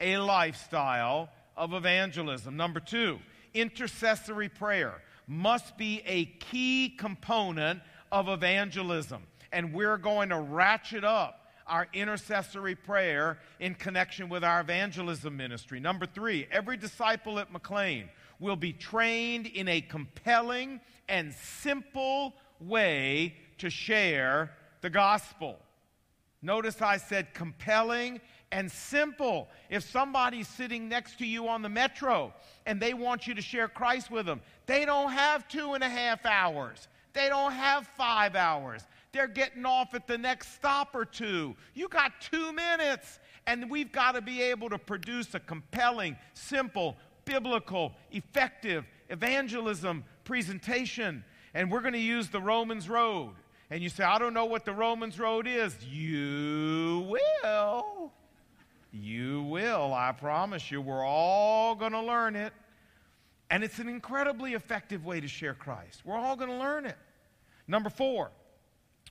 a 0.01 0.19
lifestyle 0.19 1.29
of 1.57 1.75
evangelism. 1.75 2.57
Number 2.57 2.81
2, 2.81 3.19
intercessory 3.55 4.49
prayer 4.49 5.03
must 5.27 5.77
be 5.77 6.03
a 6.07 6.27
key 6.27 6.95
component 6.97 7.81
of 8.13 8.29
evangelism 8.29 9.23
and 9.53 9.73
we're 9.73 9.97
going 9.97 10.29
to 10.29 10.39
ratchet 10.39 11.05
up 11.05 11.47
our 11.67 11.89
intercessory 11.93 12.75
prayer 12.75 13.39
in 13.59 13.75
connection 13.75 14.29
with 14.29 14.45
our 14.45 14.61
evangelism 14.61 15.37
ministry. 15.37 15.81
Number 15.81 16.07
three, 16.07 16.47
every 16.53 16.77
disciple 16.77 17.39
at 17.39 17.51
McLean 17.51 18.09
will 18.39 18.57
be 18.57 18.73
trained 18.73 19.47
in 19.47 19.69
a 19.69 19.81
compelling 19.81 20.81
and 21.09 21.33
simple 21.33 22.35
way 22.61 23.35
to 23.59 23.71
share 23.71 24.51
the 24.81 24.91
gospel. 24.91 25.59
Notice 26.43 26.81
I 26.83 26.99
said 26.99 27.35
compelling 27.35 28.21
and 28.53 28.71
simple. 28.71 29.49
If 29.71 29.83
somebody's 29.83 30.49
sitting 30.49 30.89
next 30.89 31.19
to 31.19 31.27
you 31.27 31.49
on 31.49 31.63
the 31.63 31.69
metro 31.69 32.33
and 32.67 32.81
they 32.81 32.95
want 32.95 33.27
you 33.27 33.35
to 33.35 33.43
share 33.43 33.69
Christ 33.69 34.11
with 34.11 34.27
them, 34.27 34.41
they 34.67 34.85
don't 34.85 35.13
have 35.13 35.49
two 35.49 35.75
and 35.75 35.83
a 35.83 35.89
half 35.89 36.25
hours. 36.25 36.89
They 37.13 37.29
don't 37.29 37.53
have 37.53 37.87
five 37.97 38.37
hours. 38.37 38.83
They're 39.13 39.27
getting 39.27 39.65
off 39.65 39.95
at 39.95 40.07
the 40.07 40.19
next 40.19 40.55
stop 40.55 40.95
or 40.95 41.07
two. 41.07 41.57
You 41.75 41.89
got 41.89 42.13
two 42.21 42.53
minutes, 42.53 43.19
and 43.47 43.71
we've 43.71 43.91
got 43.91 44.13
to 44.13 44.21
be 44.21 44.43
able 44.43 44.69
to 44.69 44.79
produce 44.79 45.35
a 45.35 45.41
compelling, 45.41 46.17
simple, 46.35 46.97
biblical, 47.27 47.93
effective 48.11 48.87
evangelism 49.11 50.05
presentation. 50.25 51.23
And 51.53 51.71
we're 51.71 51.83
going 51.83 51.93
to 51.93 51.99
use 51.99 52.31
the 52.31 52.41
Romans 52.41 52.89
Road. 52.89 53.35
And 53.69 53.83
you 53.83 53.91
say, 53.91 54.05
I 54.05 54.19
don't 54.19 54.33
know 54.33 54.47
what 54.47 54.65
the 54.65 54.73
Romans 54.73 55.19
Road 55.19 55.47
is. 55.47 55.77
You 55.85 57.19
will. 57.45 58.13
You 58.93 59.43
will. 59.43 59.93
I 59.93 60.13
promise 60.13 60.71
you. 60.71 60.81
We're 60.81 61.05
all 61.05 61.75
going 61.75 61.93
to 61.93 62.01
learn 62.01 62.37
it. 62.37 62.53
And 63.51 63.63
it's 63.63 63.79
an 63.79 63.89
incredibly 63.89 64.55
effective 64.55 65.05
way 65.05 65.21
to 65.21 65.29
share 65.29 65.55
Christ. 65.55 66.03
We're 66.05 66.17
all 66.17 66.37
going 66.37 66.51
to 66.51 66.57
learn 66.57 66.87
it. 66.87 66.97
Number 67.69 67.91
four, 67.91 68.31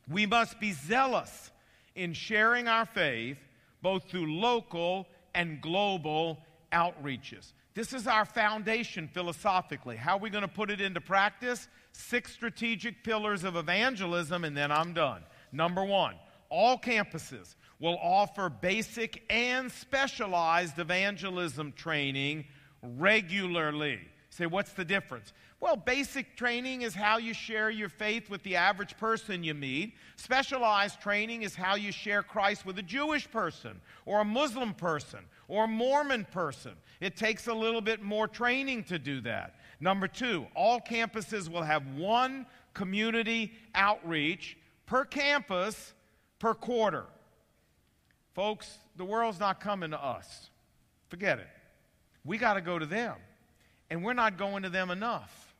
we 0.10 0.26
must 0.26 0.60
be 0.60 0.72
zealous 0.72 1.52
in 1.96 2.14
sharing 2.14 2.68
our 2.68 2.86
faith 2.86 3.38
both 3.82 4.06
through 4.10 4.34
local 4.34 5.08
and 5.34 5.62
global 5.62 6.40
outreaches. 6.72 7.54
This 7.76 7.92
is 7.92 8.08
our 8.08 8.24
foundation 8.24 9.10
philosophically. 9.10 9.98
How 9.98 10.16
are 10.16 10.20
we 10.20 10.30
going 10.30 10.44
to 10.44 10.48
put 10.48 10.72
it 10.72 10.80
into 10.80 11.02
practice? 11.02 11.68
Six 11.92 12.32
strategic 12.32 13.04
pillars 13.04 13.44
of 13.44 13.58
evangelism, 13.58 14.46
and 14.46 14.56
then 14.56 14.72
I'm 14.72 14.94
done. 14.94 15.24
Number 15.52 15.84
one, 15.84 16.16
all 16.50 16.78
campuses 16.78 17.56
will 17.82 17.98
offer 18.02 18.50
basic 18.50 19.24
and 19.30 19.70
specialized 19.70 20.80
evangelism 20.80 21.74
training 21.74 22.46
regularly. 22.82 24.00
Say, 24.30 24.46
what's 24.46 24.72
the 24.72 24.86
difference? 24.86 25.34
Well, 25.60 25.76
basic 25.76 26.38
training 26.38 26.84
is 26.84 26.96
how 26.96 27.18
you 27.18 27.34
share 27.34 27.70
your 27.70 27.90
faith 27.90 28.30
with 28.30 28.44
the 28.44 28.56
average 28.56 28.98
person 28.98 29.44
you 29.44 29.54
meet. 29.54 29.96
Specialized 30.16 31.02
training 31.02 31.44
is 31.44 31.56
how 31.56 31.76
you 31.76 31.92
share 31.92 32.24
Christ 32.24 32.66
with 32.66 32.80
a 32.80 32.84
Jewish 32.84 33.30
person 33.30 33.82
or 34.06 34.22
a 34.22 34.26
Muslim 34.26 34.74
person 34.74 35.20
or 35.48 35.68
Mormon 35.68 36.26
person. 36.32 36.74
It 37.00 37.16
takes 37.16 37.48
a 37.48 37.54
little 37.54 37.82
bit 37.82 38.02
more 38.02 38.28
training 38.28 38.86
to 38.86 39.00
do 39.00 39.22
that. 39.22 39.56
Number 39.80 40.08
two, 40.08 40.48
all 40.56 40.80
campuses 40.80 41.50
will 41.50 41.64
have 41.64 41.86
one 41.96 42.46
community 42.74 43.54
outreach 43.74 44.58
per 44.86 45.06
campus 45.06 45.94
per 46.40 46.54
quarter. 46.54 47.06
Folks, 48.34 48.78
the 48.98 49.06
world's 49.06 49.40
not 49.40 49.60
coming 49.60 49.92
to 49.92 50.04
us. 50.04 50.50
Forget 51.10 51.40
it. 51.40 51.48
We 52.24 52.38
got 52.38 52.56
to 52.56 52.62
go 52.62 52.80
to 52.80 52.86
them. 52.86 53.16
And 53.90 54.04
we're 54.04 54.14
not 54.14 54.38
going 54.38 54.64
to 54.64 54.70
them 54.70 54.90
enough. 54.90 55.54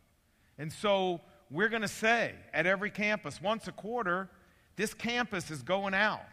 And 0.58 0.72
so 0.72 1.22
we're 1.52 1.70
going 1.70 1.84
to 1.84 1.88
say 1.88 2.34
at 2.54 2.66
every 2.66 2.90
campus, 2.90 3.42
once 3.42 3.68
a 3.68 3.72
quarter, 3.72 4.30
this 4.76 4.94
campus 4.94 5.52
is 5.52 5.62
going 5.62 5.94
out 5.94 6.26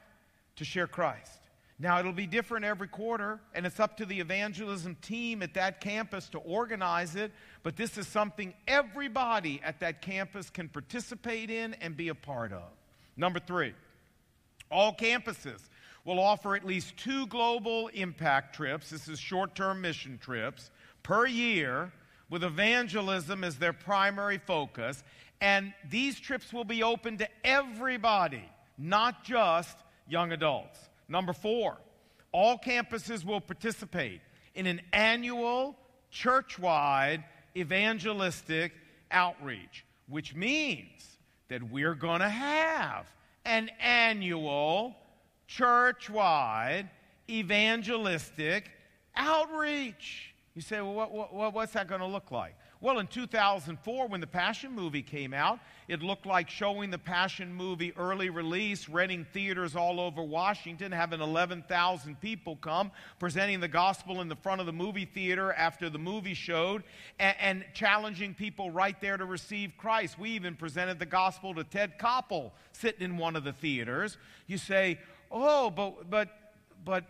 to 0.56 0.64
share 0.64 0.86
Christ. 0.86 1.41
Now, 1.78 1.98
it'll 1.98 2.12
be 2.12 2.26
different 2.26 2.64
every 2.64 2.86
quarter, 2.86 3.40
and 3.54 3.66
it's 3.66 3.80
up 3.80 3.96
to 3.96 4.06
the 4.06 4.20
evangelism 4.20 4.96
team 5.02 5.42
at 5.42 5.54
that 5.54 5.80
campus 5.80 6.28
to 6.30 6.38
organize 6.38 7.16
it, 7.16 7.32
but 7.62 7.76
this 7.76 7.98
is 7.98 8.06
something 8.06 8.54
everybody 8.68 9.60
at 9.64 9.80
that 9.80 10.00
campus 10.00 10.48
can 10.48 10.68
participate 10.68 11.50
in 11.50 11.74
and 11.74 11.96
be 11.96 12.08
a 12.08 12.14
part 12.14 12.52
of. 12.52 12.70
Number 13.16 13.40
three, 13.40 13.74
all 14.70 14.94
campuses 14.94 15.68
will 16.04 16.18
offer 16.18 16.56
at 16.56 16.64
least 16.64 16.96
two 16.96 17.26
global 17.26 17.88
impact 17.88 18.54
trips. 18.54 18.90
This 18.90 19.08
is 19.08 19.18
short 19.18 19.54
term 19.54 19.80
mission 19.80 20.18
trips 20.18 20.70
per 21.02 21.26
year 21.26 21.92
with 22.30 22.44
evangelism 22.44 23.44
as 23.44 23.56
their 23.56 23.72
primary 23.72 24.38
focus. 24.38 25.04
And 25.40 25.74
these 25.90 26.18
trips 26.18 26.52
will 26.52 26.64
be 26.64 26.82
open 26.82 27.18
to 27.18 27.28
everybody, 27.44 28.44
not 28.78 29.24
just 29.24 29.76
young 30.08 30.32
adults. 30.32 30.78
Number 31.12 31.34
four, 31.34 31.76
all 32.32 32.56
campuses 32.56 33.22
will 33.22 33.42
participate 33.42 34.22
in 34.54 34.66
an 34.66 34.80
annual 34.94 35.76
church 36.10 36.58
wide 36.58 37.22
evangelistic 37.54 38.72
outreach, 39.10 39.84
which 40.08 40.34
means 40.34 41.18
that 41.48 41.62
we're 41.70 41.94
going 41.94 42.20
to 42.20 42.30
have 42.30 43.04
an 43.44 43.68
annual 43.78 44.96
church 45.46 46.08
wide 46.08 46.88
evangelistic 47.28 48.70
outreach. 49.14 50.34
You 50.54 50.62
say, 50.62 50.80
well, 50.80 50.94
what, 50.94 51.34
what, 51.34 51.52
what's 51.52 51.74
that 51.74 51.88
going 51.88 52.00
to 52.00 52.06
look 52.06 52.30
like? 52.30 52.56
Well, 52.82 52.98
in 52.98 53.06
2004, 53.06 54.08
when 54.08 54.20
the 54.20 54.26
Passion 54.26 54.72
movie 54.72 55.02
came 55.02 55.32
out, 55.32 55.60
it 55.86 56.02
looked 56.02 56.26
like 56.26 56.50
showing 56.50 56.90
the 56.90 56.98
Passion 56.98 57.54
movie 57.54 57.92
early 57.96 58.28
release, 58.28 58.88
renting 58.88 59.24
theaters 59.32 59.76
all 59.76 60.00
over 60.00 60.20
Washington, 60.20 60.90
having 60.90 61.20
11,000 61.20 62.20
people 62.20 62.56
come, 62.56 62.90
presenting 63.20 63.60
the 63.60 63.68
gospel 63.68 64.20
in 64.20 64.28
the 64.28 64.34
front 64.34 64.60
of 64.60 64.66
the 64.66 64.72
movie 64.72 65.04
theater 65.04 65.52
after 65.52 65.88
the 65.88 65.98
movie 65.98 66.34
showed, 66.34 66.82
and, 67.20 67.36
and 67.38 67.64
challenging 67.72 68.34
people 68.34 68.72
right 68.72 69.00
there 69.00 69.16
to 69.16 69.26
receive 69.26 69.74
Christ. 69.76 70.18
We 70.18 70.30
even 70.30 70.56
presented 70.56 70.98
the 70.98 71.06
gospel 71.06 71.54
to 71.54 71.62
Ted 71.62 72.00
Koppel 72.00 72.50
sitting 72.72 73.02
in 73.02 73.16
one 73.16 73.36
of 73.36 73.44
the 73.44 73.52
theaters. 73.52 74.18
You 74.48 74.58
say, 74.58 74.98
oh, 75.30 75.70
but, 75.70 76.10
but, 76.10 76.30
but 76.84 77.04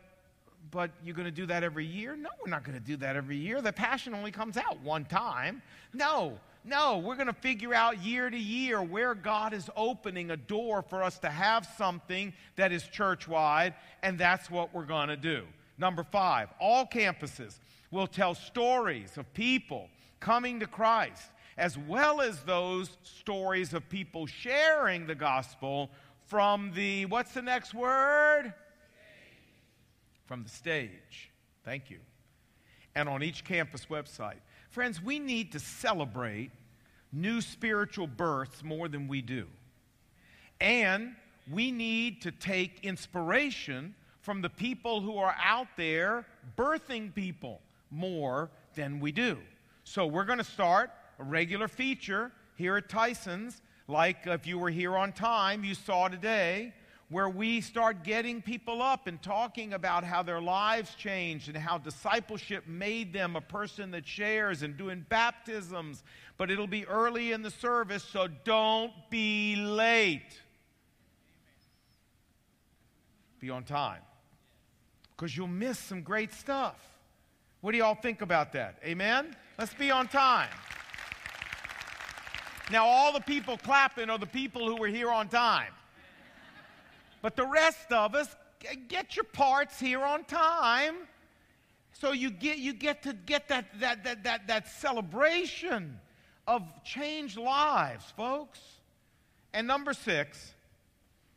but 0.72 0.90
you're 1.04 1.14
going 1.14 1.26
to 1.26 1.30
do 1.30 1.46
that 1.46 1.62
every 1.62 1.85
year? 1.87 2.16
No, 2.16 2.30
we're 2.44 2.50
not 2.50 2.64
going 2.64 2.76
to 2.76 2.85
do 2.85 2.96
that 2.96 3.14
every 3.14 3.37
year. 3.37 3.62
The 3.62 3.72
passion 3.72 4.14
only 4.14 4.32
comes 4.32 4.56
out 4.56 4.80
one 4.80 5.04
time. 5.04 5.62
No, 5.92 6.40
no, 6.64 6.98
we're 6.98 7.14
going 7.14 7.26
to 7.28 7.32
figure 7.32 7.74
out 7.74 8.02
year 8.02 8.30
to 8.30 8.38
year 8.38 8.82
where 8.82 9.14
God 9.14 9.52
is 9.52 9.68
opening 9.76 10.30
a 10.30 10.37
door 10.37 10.82
for 10.82 11.02
us 11.02 11.18
to 11.20 11.28
have 11.28 11.68
something 11.76 12.32
that 12.56 12.72
is 12.72 12.85
church 12.88 13.28
wide, 13.28 13.74
and 14.02 14.18
that's 14.18 14.50
what 14.50 14.74
we're 14.74 14.87
going 14.87 15.08
to 15.08 15.16
do. 15.16 15.44
Number 15.76 16.02
five, 16.02 16.48
all 16.58 16.87
campuses 16.87 17.58
will 17.90 18.06
tell 18.06 18.35
stories 18.35 19.18
of 19.18 19.32
people 19.35 19.88
coming 20.20 20.58
to 20.61 20.66
Christ, 20.66 21.30
as 21.58 21.76
well 21.76 22.22
as 22.22 22.40
those 22.44 22.96
stories 23.02 23.74
of 23.74 23.87
people 23.90 24.26
sharing 24.26 25.06
the 25.06 25.14
gospel 25.14 25.90
from 26.26 26.72
the, 26.74 27.04
what's 27.06 27.35
the 27.35 27.42
next 27.42 27.74
word? 27.74 28.54
From 30.26 30.42
the 30.42 30.48
stage. 30.48 31.30
Thank 31.64 31.90
you. 31.90 31.98
And 32.94 33.08
on 33.08 33.22
each 33.22 33.44
campus 33.44 33.87
website. 33.87 34.40
Friends, 34.70 35.02
we 35.02 35.18
need 35.18 35.52
to 35.52 35.58
celebrate 35.58 36.50
new 37.12 37.40
spiritual 37.40 38.06
births 38.06 38.62
more 38.62 38.88
than 38.88 39.08
we 39.08 39.20
do. 39.22 39.46
And 40.61 41.14
we 41.50 41.70
need 41.70 42.22
to 42.22 42.30
take 42.30 42.85
inspiration 42.85 43.94
from 44.20 44.40
the 44.40 44.48
people 44.48 45.00
who 45.00 45.18
are 45.18 45.35
out 45.42 45.66
there 45.76 46.24
birthing 46.56 47.12
people 47.14 47.61
more 47.90 48.50
than 48.74 49.00
we 49.00 49.12
do. 49.12 49.38
So 49.85 50.06
we're 50.06 50.24
going 50.24 50.38
to 50.38 50.44
start 50.44 50.90
a 51.18 51.24
regular 51.24 51.68
feature 51.68 52.32
here 52.54 52.76
at 52.76 52.88
Tysons, 52.88 53.61
like 53.88 54.26
if 54.26 54.46
you 54.46 54.58
were 54.58 54.70
here 54.70 54.96
on 54.96 55.12
time, 55.12 55.64
you 55.64 55.74
saw 55.74 56.08
today 56.08 56.72
where 57.12 57.29
we 57.29 57.61
start 57.61 58.05
getting 58.05 58.40
people 58.40 58.81
up 58.81 59.07
and 59.07 59.20
talking 59.22 59.75
about 59.75 60.03
how 60.03 60.22
their 60.22 60.40
lives 60.40 60.94
changed 60.94 61.48
and 61.48 61.57
how 61.57 61.77
discipleship 61.77 62.66
made 62.66 63.12
them 63.12 63.37
a 63.37 63.40
person 63.40 63.90
that 63.90 64.07
shares 64.07 64.62
and 64.62 64.79
doing 64.79 65.05
baptisms. 65.11 66.03
But 66.38 66.51
it'll 66.51 66.66
be 66.66 66.87
early 66.87 67.33
in 67.33 67.42
the 67.42 67.51
service, 67.51 68.03
so 68.03 68.29
don't 68.44 68.92
be 69.11 69.57
late. 69.57 70.40
Be 73.40 73.51
on 73.51 73.64
time 73.64 74.01
because 75.14 75.37
you'll 75.37 75.48
miss 75.48 75.79
some 75.79 76.01
great 76.01 76.33
stuff. 76.33 76.77
What 77.61 77.72
do 77.72 77.79
y'all 77.79 77.94
think 77.94 78.22
about 78.22 78.55
that? 78.55 78.79
Amen? 78.85 79.37
Let's 79.59 79.75
be 79.75 79.90
on 79.90 80.09
time. 80.09 80.48
Now, 82.70 82.87
all 82.87 83.12
the 83.12 83.20
people 83.20 83.59
clapping 83.59 84.09
are 84.09 84.18
the 84.18 84.27
people 84.27 84.66
who 84.66 84.77
were 84.77 84.88
here 84.88 85.11
on 85.11 85.29
time. 85.29 85.72
But 87.22 87.37
the 87.37 87.46
rest 87.46 87.92
of 87.92 88.14
us, 88.14 88.35
get 88.88 89.16
your 89.16 89.24
parts 89.24 89.80
here 89.80 90.02
on 90.02 90.24
time. 90.24 90.94
So 91.92 92.12
you 92.12 92.30
get, 92.30 92.58
you 92.58 92.72
get 92.72 93.02
to 93.04 93.12
get 93.12 93.48
that, 93.48 93.66
that, 93.80 94.04
that, 94.04 94.24
that, 94.24 94.46
that 94.48 94.68
celebration 94.68 95.98
of 96.46 96.62
changed 96.85 97.38
lives, 97.38 98.04
folks. 98.16 98.61
And 99.54 99.66
number 99.66 99.92
six, 99.92 100.54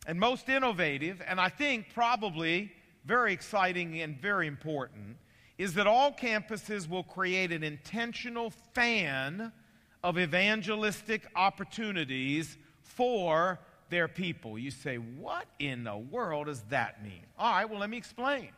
and 0.08 0.20
most 0.20 0.50
innovative, 0.50 1.22
and 1.28 1.40
I 1.40 1.50
think 1.50 1.94
probably 1.94 2.72
very 3.06 3.34
exciting 3.34 4.02
and 4.02 4.20
very 4.20 4.48
important, 4.48 5.18
is 5.58 5.74
that 5.76 5.88
all 5.88 6.12
campuses 6.12 6.90
will 6.90 7.04
create 7.04 7.52
an 7.52 7.64
intentional 7.64 8.52
fan 8.74 9.52
of 10.04 10.18
evangelistic 10.18 11.28
opportunities 11.36 12.58
for 12.82 13.60
their 13.90 14.08
people. 14.08 14.58
You 14.58 14.72
say, 14.72 14.98
what 14.98 15.46
in 15.60 15.84
the 15.84 15.98
world 15.98 16.48
does 16.48 16.62
that 16.70 17.04
mean? 17.04 17.24
All 17.38 17.52
right, 17.52 17.70
well, 17.70 17.80
let 17.80 17.90
me 17.90 17.98
explain. 17.98 18.50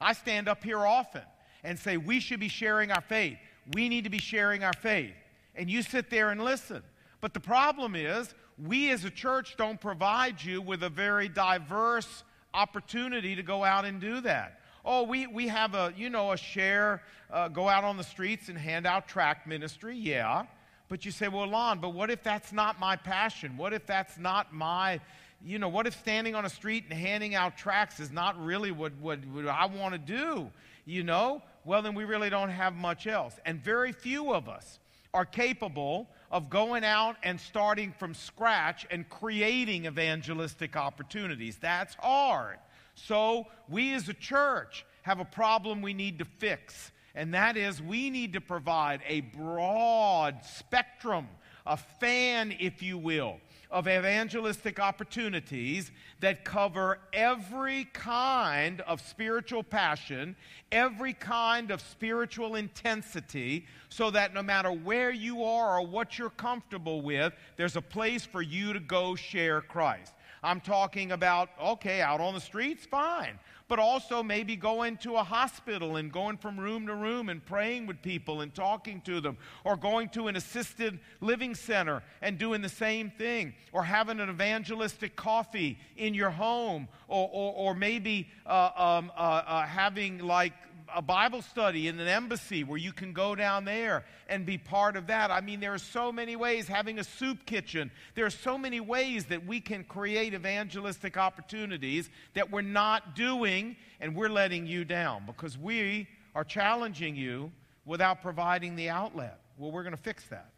I 0.00 0.12
stand 0.12 0.48
up 0.48 0.64
here 0.64 0.84
often 0.86 1.22
and 1.62 1.78
say, 1.78 1.96
we 1.96 2.20
should 2.20 2.40
be 2.40 2.48
sharing 2.48 2.90
our 2.90 3.02
faith. 3.02 3.38
We 3.74 3.88
need 3.88 4.04
to 4.04 4.10
be 4.10 4.18
sharing 4.18 4.64
our 4.64 4.72
faith. 4.72 5.14
And 5.54 5.70
you 5.70 5.82
sit 5.82 6.10
there 6.10 6.30
and 6.30 6.42
listen. 6.42 6.82
But 7.20 7.34
the 7.34 7.40
problem 7.40 7.94
is, 7.94 8.34
we 8.58 8.90
as 8.90 9.04
a 9.04 9.10
church 9.10 9.56
don't 9.56 9.80
provide 9.80 10.42
you 10.42 10.62
with 10.62 10.82
a 10.82 10.88
very 10.88 11.28
diverse 11.28 12.24
opportunity 12.54 13.36
to 13.36 13.42
go 13.42 13.64
out 13.64 13.84
and 13.84 14.00
do 14.00 14.20
that. 14.22 14.60
Oh, 14.84 15.02
we, 15.02 15.26
we 15.26 15.48
have 15.48 15.74
a, 15.74 15.92
you 15.96 16.08
know, 16.08 16.32
a 16.32 16.36
share, 16.36 17.02
uh, 17.30 17.48
go 17.48 17.68
out 17.68 17.84
on 17.84 17.96
the 17.98 18.04
streets 18.04 18.48
and 18.48 18.56
hand 18.56 18.86
out 18.86 19.06
tract 19.06 19.46
ministry. 19.46 19.96
Yeah. 19.96 20.44
But 20.90 21.04
you 21.04 21.12
say, 21.12 21.28
well, 21.28 21.46
Lon, 21.46 21.78
but 21.78 21.94
what 21.94 22.10
if 22.10 22.24
that's 22.24 22.52
not 22.52 22.80
my 22.80 22.96
passion? 22.96 23.56
What 23.56 23.72
if 23.72 23.86
that's 23.86 24.18
not 24.18 24.52
my, 24.52 25.00
you 25.42 25.60
know, 25.60 25.68
what 25.68 25.86
if 25.86 25.96
standing 25.96 26.34
on 26.34 26.44
a 26.44 26.50
street 26.50 26.84
and 26.90 26.98
handing 26.98 27.36
out 27.36 27.56
tracts 27.56 28.00
is 28.00 28.10
not 28.10 28.36
really 28.44 28.72
what, 28.72 28.92
what, 29.00 29.24
what 29.26 29.46
I 29.46 29.66
want 29.66 29.92
to 29.94 29.98
do? 29.98 30.50
You 30.84 31.04
know? 31.04 31.42
Well, 31.64 31.80
then 31.80 31.94
we 31.94 32.02
really 32.02 32.28
don't 32.28 32.50
have 32.50 32.74
much 32.74 33.06
else. 33.06 33.38
And 33.46 33.62
very 33.62 33.92
few 33.92 34.34
of 34.34 34.48
us 34.48 34.80
are 35.14 35.24
capable 35.24 36.08
of 36.32 36.50
going 36.50 36.84
out 36.84 37.14
and 37.22 37.40
starting 37.40 37.92
from 37.92 38.12
scratch 38.12 38.84
and 38.90 39.08
creating 39.08 39.86
evangelistic 39.86 40.74
opportunities. 40.74 41.56
That's 41.56 41.94
hard. 42.00 42.58
So, 42.96 43.46
we 43.68 43.94
as 43.94 44.08
a 44.08 44.14
church 44.14 44.84
have 45.02 45.20
a 45.20 45.24
problem 45.24 45.82
we 45.82 45.94
need 45.94 46.18
to 46.18 46.24
fix 46.24 46.90
and 47.14 47.34
that 47.34 47.56
is 47.56 47.82
we 47.82 48.10
need 48.10 48.32
to 48.34 48.40
provide 48.40 49.00
a 49.06 49.20
broad 49.20 50.44
spectrum, 50.44 51.28
a 51.66 51.76
fan, 51.76 52.54
if 52.58 52.82
you 52.82 52.98
will, 52.98 53.38
of 53.70 53.86
evangelistic 53.86 54.80
opportunities 54.80 55.90
that 56.20 56.44
cover 56.44 56.98
every 57.12 57.84
kind 57.92 58.80
of 58.82 59.00
spiritual 59.00 59.62
passion, 59.62 60.34
every 60.72 61.12
kind 61.12 61.70
of 61.70 61.80
spiritual 61.80 62.56
intensity, 62.56 63.66
so 63.88 64.10
that 64.10 64.34
no 64.34 64.42
matter 64.42 64.72
where 64.72 65.10
you 65.10 65.44
are 65.44 65.78
or 65.78 65.86
what 65.86 66.18
you're 66.18 66.30
comfortable 66.30 67.00
with, 67.00 67.32
there's 67.56 67.76
a 67.76 67.82
place 67.82 68.24
for 68.24 68.42
you 68.42 68.72
to 68.72 68.80
go 68.80 69.14
share 69.14 69.60
Christ. 69.60 70.14
I'm 70.42 70.60
talking 70.60 71.12
about, 71.12 71.50
okay, 71.62 72.00
out 72.00 72.20
on 72.20 72.34
the 72.34 72.40
streets, 72.40 72.86
fine 72.86 73.38
but 73.70 73.78
also 73.78 74.20
maybe 74.20 74.56
going 74.56 74.96
to 74.96 75.14
a 75.14 75.22
hospital 75.22 75.94
and 75.94 76.12
going 76.12 76.36
from 76.36 76.58
room 76.58 76.88
to 76.88 76.94
room 76.96 77.28
and 77.28 77.46
praying 77.46 77.86
with 77.86 78.02
people 78.02 78.40
and 78.40 78.52
talking 78.52 79.00
to 79.02 79.20
them, 79.20 79.36
or 79.62 79.76
going 79.76 80.08
to 80.08 80.26
an 80.26 80.34
assisted 80.34 80.98
living 81.20 81.54
center 81.54 82.02
and 82.20 82.36
doing 82.36 82.60
the 82.62 82.68
same 82.68 83.10
thing, 83.12 83.54
or 83.70 83.84
having 83.84 84.18
an 84.18 84.28
evangelistic 84.28 85.14
coffee 85.14 85.78
in 85.96 86.14
your 86.14 86.30
home, 86.30 86.88
or, 87.06 87.30
or, 87.32 87.52
or 87.54 87.74
maybe 87.76 88.28
uh, 88.44 88.70
um, 88.74 89.12
uh, 89.16 89.20
uh, 89.20 89.62
having 89.62 90.18
like 90.18 90.52
a 90.94 91.02
Bible 91.02 91.42
study 91.42 91.88
in 91.88 91.98
an 91.98 92.08
embassy 92.08 92.64
where 92.64 92.78
you 92.78 92.92
can 92.92 93.12
go 93.12 93.34
down 93.34 93.64
there 93.64 94.04
and 94.28 94.46
be 94.46 94.58
part 94.58 94.96
of 94.96 95.06
that. 95.08 95.30
I 95.30 95.40
mean, 95.40 95.60
there 95.60 95.74
are 95.74 95.78
so 95.78 96.12
many 96.12 96.36
ways, 96.36 96.66
having 96.68 96.98
a 96.98 97.04
soup 97.04 97.44
kitchen. 97.46 97.90
There 98.14 98.26
are 98.26 98.30
so 98.30 98.56
many 98.58 98.80
ways 98.80 99.26
that 99.26 99.46
we 99.46 99.60
can 99.60 99.84
create 99.84 100.34
evangelistic 100.34 101.16
opportunities 101.16 102.10
that 102.34 102.50
we're 102.50 102.62
not 102.62 103.14
doing, 103.14 103.76
and 104.00 104.14
we're 104.14 104.28
letting 104.28 104.66
you 104.66 104.84
down 104.84 105.24
because 105.26 105.58
we 105.58 106.08
are 106.34 106.44
challenging 106.44 107.16
you 107.16 107.52
without 107.84 108.22
providing 108.22 108.76
the 108.76 108.88
outlet. 108.88 109.40
Well, 109.58 109.72
we're 109.72 109.82
going 109.82 109.96
to 109.96 110.02
fix 110.02 110.24
that. 110.26 110.52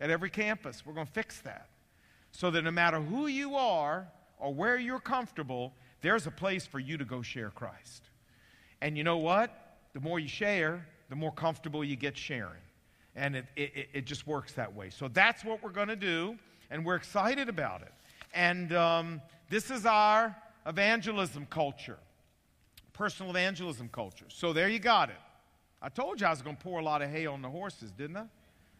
At 0.00 0.10
every 0.10 0.30
campus, 0.30 0.84
we're 0.86 0.94
going 0.94 1.06
to 1.06 1.12
fix 1.12 1.40
that. 1.40 1.68
So 2.32 2.50
that 2.50 2.62
no 2.62 2.70
matter 2.70 3.00
who 3.00 3.26
you 3.26 3.56
are 3.56 4.08
or 4.38 4.54
where 4.54 4.78
you're 4.78 5.00
comfortable, 5.00 5.72
there's 6.00 6.26
a 6.26 6.30
place 6.30 6.66
for 6.66 6.78
you 6.78 6.96
to 6.98 7.04
go 7.04 7.22
share 7.22 7.50
Christ. 7.50 8.04
And 8.80 8.96
you 8.96 9.04
know 9.04 9.16
what? 9.16 9.67
The 9.98 10.08
more 10.08 10.20
you 10.20 10.28
share, 10.28 10.86
the 11.10 11.16
more 11.16 11.32
comfortable 11.32 11.82
you 11.82 11.96
get 11.96 12.16
sharing. 12.16 12.62
And 13.16 13.34
it, 13.34 13.46
it, 13.56 13.88
it 13.92 14.04
just 14.04 14.28
works 14.28 14.52
that 14.52 14.72
way. 14.72 14.90
So 14.90 15.08
that's 15.08 15.44
what 15.44 15.60
we're 15.60 15.72
going 15.72 15.88
to 15.88 15.96
do, 15.96 16.38
and 16.70 16.84
we're 16.84 16.94
excited 16.94 17.48
about 17.48 17.82
it. 17.82 17.92
And 18.32 18.72
um, 18.74 19.20
this 19.50 19.72
is 19.72 19.86
our 19.86 20.36
evangelism 20.66 21.48
culture, 21.50 21.98
personal 22.92 23.30
evangelism 23.32 23.88
culture. 23.88 24.26
So 24.28 24.52
there 24.52 24.68
you 24.68 24.78
got 24.78 25.08
it. 25.08 25.16
I 25.82 25.88
told 25.88 26.20
you 26.20 26.28
I 26.28 26.30
was 26.30 26.42
going 26.42 26.54
to 26.54 26.62
pour 26.62 26.78
a 26.78 26.84
lot 26.84 27.02
of 27.02 27.10
hay 27.10 27.26
on 27.26 27.42
the 27.42 27.50
horses, 27.50 27.90
didn't 27.90 28.18
I? 28.18 28.26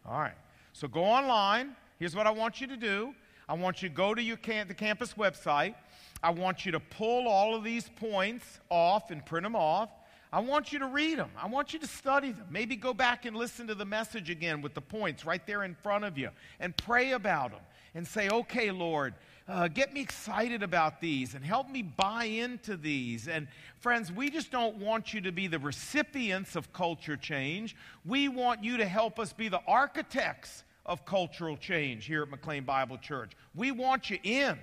All 0.05 0.21
right. 0.21 0.37
So 0.71 0.87
go 0.87 1.03
online. 1.03 1.75
Here's 1.97 2.15
what 2.15 2.27
I 2.27 2.31
want 2.31 2.61
you 2.61 2.67
to 2.67 2.77
do. 2.77 3.13
I 3.49 3.55
want 3.55 3.83
you 3.83 3.89
to 3.89 3.95
go 3.95 4.15
to 4.15 4.21
your 4.21 4.37
camp, 4.37 4.69
the 4.69 4.73
campus 4.73 5.15
website. 5.15 5.75
I 6.23 6.29
want 6.29 6.65
you 6.65 6.71
to 6.71 6.79
pull 6.79 7.27
all 7.27 7.55
of 7.55 7.65
these 7.65 7.89
points 7.97 8.61
off 8.69 9.11
and 9.11 9.25
print 9.25 9.43
them 9.43 9.57
off. 9.57 9.89
I 10.31 10.39
want 10.41 10.71
you 10.71 10.79
to 10.79 10.85
read 10.85 11.17
them. 11.17 11.31
I 11.41 11.47
want 11.47 11.73
you 11.73 11.79
to 11.79 11.87
study 11.87 12.31
them. 12.31 12.45
Maybe 12.51 12.75
go 12.75 12.93
back 12.93 13.25
and 13.25 13.35
listen 13.35 13.65
to 13.67 13.75
the 13.75 13.85
message 13.85 14.29
again 14.29 14.61
with 14.61 14.75
the 14.75 14.81
points 14.81 15.25
right 15.25 15.45
there 15.47 15.63
in 15.63 15.73
front 15.73 16.05
of 16.05 16.17
you 16.17 16.29
and 16.59 16.77
pray 16.77 17.13
about 17.13 17.51
them 17.51 17.61
and 17.95 18.07
say, 18.07 18.29
okay, 18.29 18.69
Lord, 18.69 19.15
uh, 19.47 19.67
get 19.67 19.91
me 19.91 20.01
excited 20.01 20.61
about 20.61 21.01
these 21.01 21.33
and 21.33 21.43
help 21.43 21.71
me 21.71 21.81
buy 21.81 22.25
into 22.25 22.77
these. 22.77 23.27
And 23.27 23.47
friends, 23.79 24.11
we 24.11 24.29
just 24.29 24.51
don't 24.51 24.75
want 24.75 25.11
you 25.15 25.21
to 25.21 25.31
be 25.31 25.47
the 25.47 25.57
recipients 25.57 26.55
of 26.55 26.71
culture 26.71 27.17
change. 27.17 27.75
We 28.05 28.27
want 28.27 28.63
you 28.63 28.77
to 28.77 28.85
help 28.85 29.17
us 29.17 29.33
be 29.33 29.49
the 29.49 29.61
architects 29.67 30.63
of 30.85 31.05
cultural 31.05 31.57
change 31.57 32.05
here 32.05 32.21
at 32.21 32.29
McLean 32.29 32.63
Bible 32.63 32.99
Church. 32.99 33.31
We 33.55 33.71
want 33.71 34.11
you 34.11 34.19
in, 34.21 34.59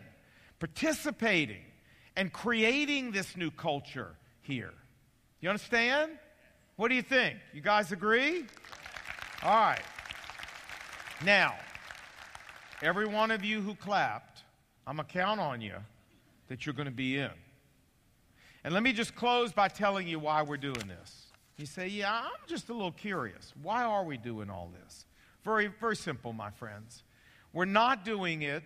participating, 0.61 1.65
and 2.15 2.33
creating 2.33 3.11
this 3.11 3.37
new 3.37 3.51
culture 3.51 4.15
here. 4.43 4.73
You 5.41 5.49
understand? 5.49 6.13
What 6.77 6.89
do 6.89 6.95
you 6.95 7.03
think? 7.03 7.39
You 7.53 7.61
guys 7.61 7.93
agree? 7.93 8.45
All 9.43 9.51
right. 9.51 9.83
Now, 11.25 11.55
every 12.83 13.07
one 13.07 13.31
of 13.31 13.45
you 13.45 13.61
who 13.61 13.75
clapped, 13.75 14.43
I'm 14.87 14.97
going 14.97 15.07
to 15.07 15.13
count 15.13 15.41
on 15.41 15.61
you 15.61 15.75
that 16.49 16.65
you're 16.65 16.75
going 16.75 16.87
to 16.87 16.93
be 16.93 17.19
in. 17.19 17.31
And 18.65 18.75
let 18.75 18.83
me 18.83 18.93
just 18.93 19.15
close 19.15 19.53
by 19.53 19.69
telling 19.69 20.07
you 20.07 20.19
why 20.19 20.43
we're 20.43 20.57
doing 20.57 20.89
this. 20.89 21.27
You 21.57 21.67
say, 21.67 21.89
Yeah, 21.89 22.13
I'm 22.13 22.49
just 22.49 22.69
a 22.69 22.73
little 22.73 22.93
curious. 22.93 23.53
Why 23.63 23.85
are 23.85 24.05
we 24.05 24.17
doing 24.17 24.51
all 24.51 24.71
this? 24.83 25.07
Very, 25.45 25.69
very 25.81 25.97
simple, 25.97 26.33
my 26.33 26.51
friends. 26.51 27.05
We're 27.53 27.65
not 27.65 28.05
doing 28.05 28.43
it 28.43 28.63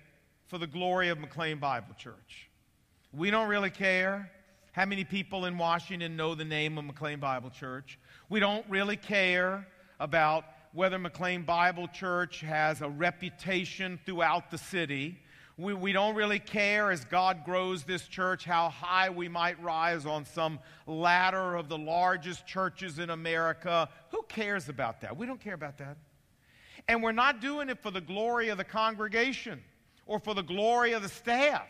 for 0.49 0.59
the 0.59 0.67
glory 0.67 1.11
of 1.11 1.19
McLean 1.19 1.59
Bible 1.59 1.95
Church. 1.97 2.49
We 3.13 3.31
don't 3.31 3.49
really 3.49 3.71
care 3.71 4.31
how 4.73 4.85
many 4.85 5.05
people 5.05 5.47
in 5.47 5.59
Washington 5.59 6.17
know 6.17 6.35
the 6.35 6.45
name 6.45 6.79
of 6.79 6.85
McLean 6.85 7.19
Bible 7.19 7.51
Church. 7.51 7.99
We 8.29 8.39
don't 8.39 8.65
really 8.69 8.97
care 8.97 9.67
about 9.99 10.45
whether 10.73 10.99
McLean 10.99 11.43
Bible 11.43 11.89
Church 11.89 12.41
has 12.43 12.81
a 12.81 12.89
reputation 12.89 13.99
throughout 14.07 14.51
the 14.51 14.59
city. 14.59 15.19
We, 15.59 15.75
we 15.75 15.93
don't 15.93 16.15
really 16.15 16.39
care 16.39 16.93
as 16.93 17.05
God 17.05 17.45
grows 17.45 17.83
this 17.83 18.07
church 18.07 18.45
how 18.45 18.69
high 18.69 19.11
we 19.11 19.29
might 19.29 19.61
rise 19.61 20.07
on 20.07 20.25
some 20.25 20.61
ladder 20.87 21.57
of 21.57 21.69
the 21.69 21.77
largest 21.77 22.47
churches 22.47 23.01
in 23.01 23.11
America. 23.11 23.89
Who 24.11 24.23
cares 24.29 24.69
about 24.69 25.01
that? 25.01 25.17
We 25.17 25.27
don't 25.27 25.41
care 25.41 25.55
about 25.55 25.79
that. 25.79 25.97
And 26.87 27.03
we're 27.03 27.13
not 27.13 27.41
doing 27.41 27.69
it 27.69 27.83
for 27.83 27.91
the 27.91 28.01
glory 28.01 28.49
of 28.49 28.59
the 28.59 28.65
congregation 28.65 29.63
or 30.07 30.21
for 30.21 30.35
the 30.35 30.43
glory 30.43 30.93
of 30.93 31.03
the 31.03 31.09
staff 31.09 31.67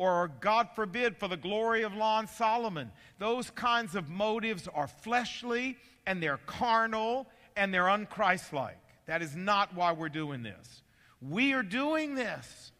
or, 0.00 0.32
God 0.40 0.70
forbid, 0.74 1.18
for 1.18 1.28
the 1.28 1.36
glory 1.36 1.82
of 1.82 1.94
Lon 1.94 2.26
Solomon. 2.26 2.90
Those 3.18 3.50
kinds 3.50 3.94
of 3.94 4.08
motives 4.08 4.66
are 4.72 4.88
fleshly 4.88 5.76
and 6.06 6.22
they're 6.22 6.40
carnal 6.46 7.26
and 7.54 7.74
they're 7.74 7.84
unchristlike. 7.84 8.80
That 9.04 9.20
is 9.20 9.36
not 9.36 9.74
why 9.74 9.92
we're 9.92 10.08
doing 10.08 10.42
this. 10.42 10.80
We 11.20 11.52
are 11.52 11.62
doing 11.62 12.14
this 12.14 12.72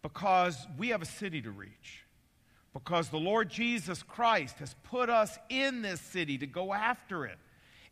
because 0.00 0.56
we 0.78 0.88
have 0.88 1.02
a 1.02 1.04
city 1.04 1.42
to 1.42 1.50
reach. 1.50 2.06
Because 2.72 3.10
the 3.10 3.18
Lord 3.18 3.50
Jesus 3.50 4.02
Christ 4.02 4.58
has 4.60 4.74
put 4.84 5.10
us 5.10 5.38
in 5.50 5.82
this 5.82 6.00
city 6.00 6.38
to 6.38 6.46
go 6.46 6.72
after 6.72 7.26
it. 7.26 7.36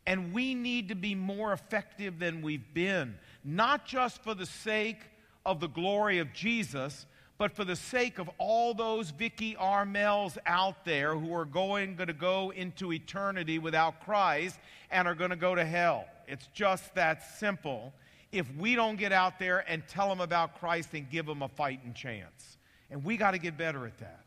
And 0.07 0.33
we 0.33 0.55
need 0.55 0.89
to 0.89 0.95
be 0.95 1.13
more 1.13 1.53
effective 1.53 2.17
than 2.17 2.41
we've 2.41 2.73
been, 2.73 3.19
not 3.43 3.85
just 3.85 4.23
for 4.23 4.33
the 4.33 4.47
sake 4.47 5.01
of 5.45 5.59
the 5.59 5.69
glory 5.69 6.17
of 6.17 6.33
Jesus, 6.33 7.05
but 7.37 7.51
for 7.51 7.63
the 7.63 7.75
sake 7.75 8.17
of 8.17 8.29
all 8.37 8.73
those 8.73 9.11
Vicky 9.11 9.55
Armels 9.55 10.37
out 10.45 10.85
there 10.85 11.15
who 11.15 11.33
are 11.33 11.45
going 11.45 11.97
to 11.97 12.13
go 12.13 12.51
into 12.51 12.91
eternity 12.91 13.59
without 13.59 14.03
Christ 14.03 14.59
and 14.89 15.07
are 15.07 15.15
going 15.15 15.29
to 15.29 15.35
go 15.35 15.53
to 15.53 15.63
hell. 15.63 16.05
It's 16.27 16.47
just 16.53 16.95
that 16.95 17.37
simple 17.37 17.93
if 18.31 18.45
we 18.57 18.75
don't 18.75 18.97
get 18.97 19.11
out 19.11 19.39
there 19.39 19.63
and 19.69 19.87
tell 19.87 20.09
them 20.09 20.19
about 20.19 20.59
Christ 20.59 20.89
and 20.93 21.09
give 21.09 21.25
them 21.25 21.41
a 21.41 21.47
fighting 21.47 21.93
chance. 21.93 22.57
And 22.89 23.03
we 23.03 23.17
got 23.17 23.31
to 23.31 23.37
get 23.37 23.57
better 23.57 23.85
at 23.85 23.97
that. 23.99 24.25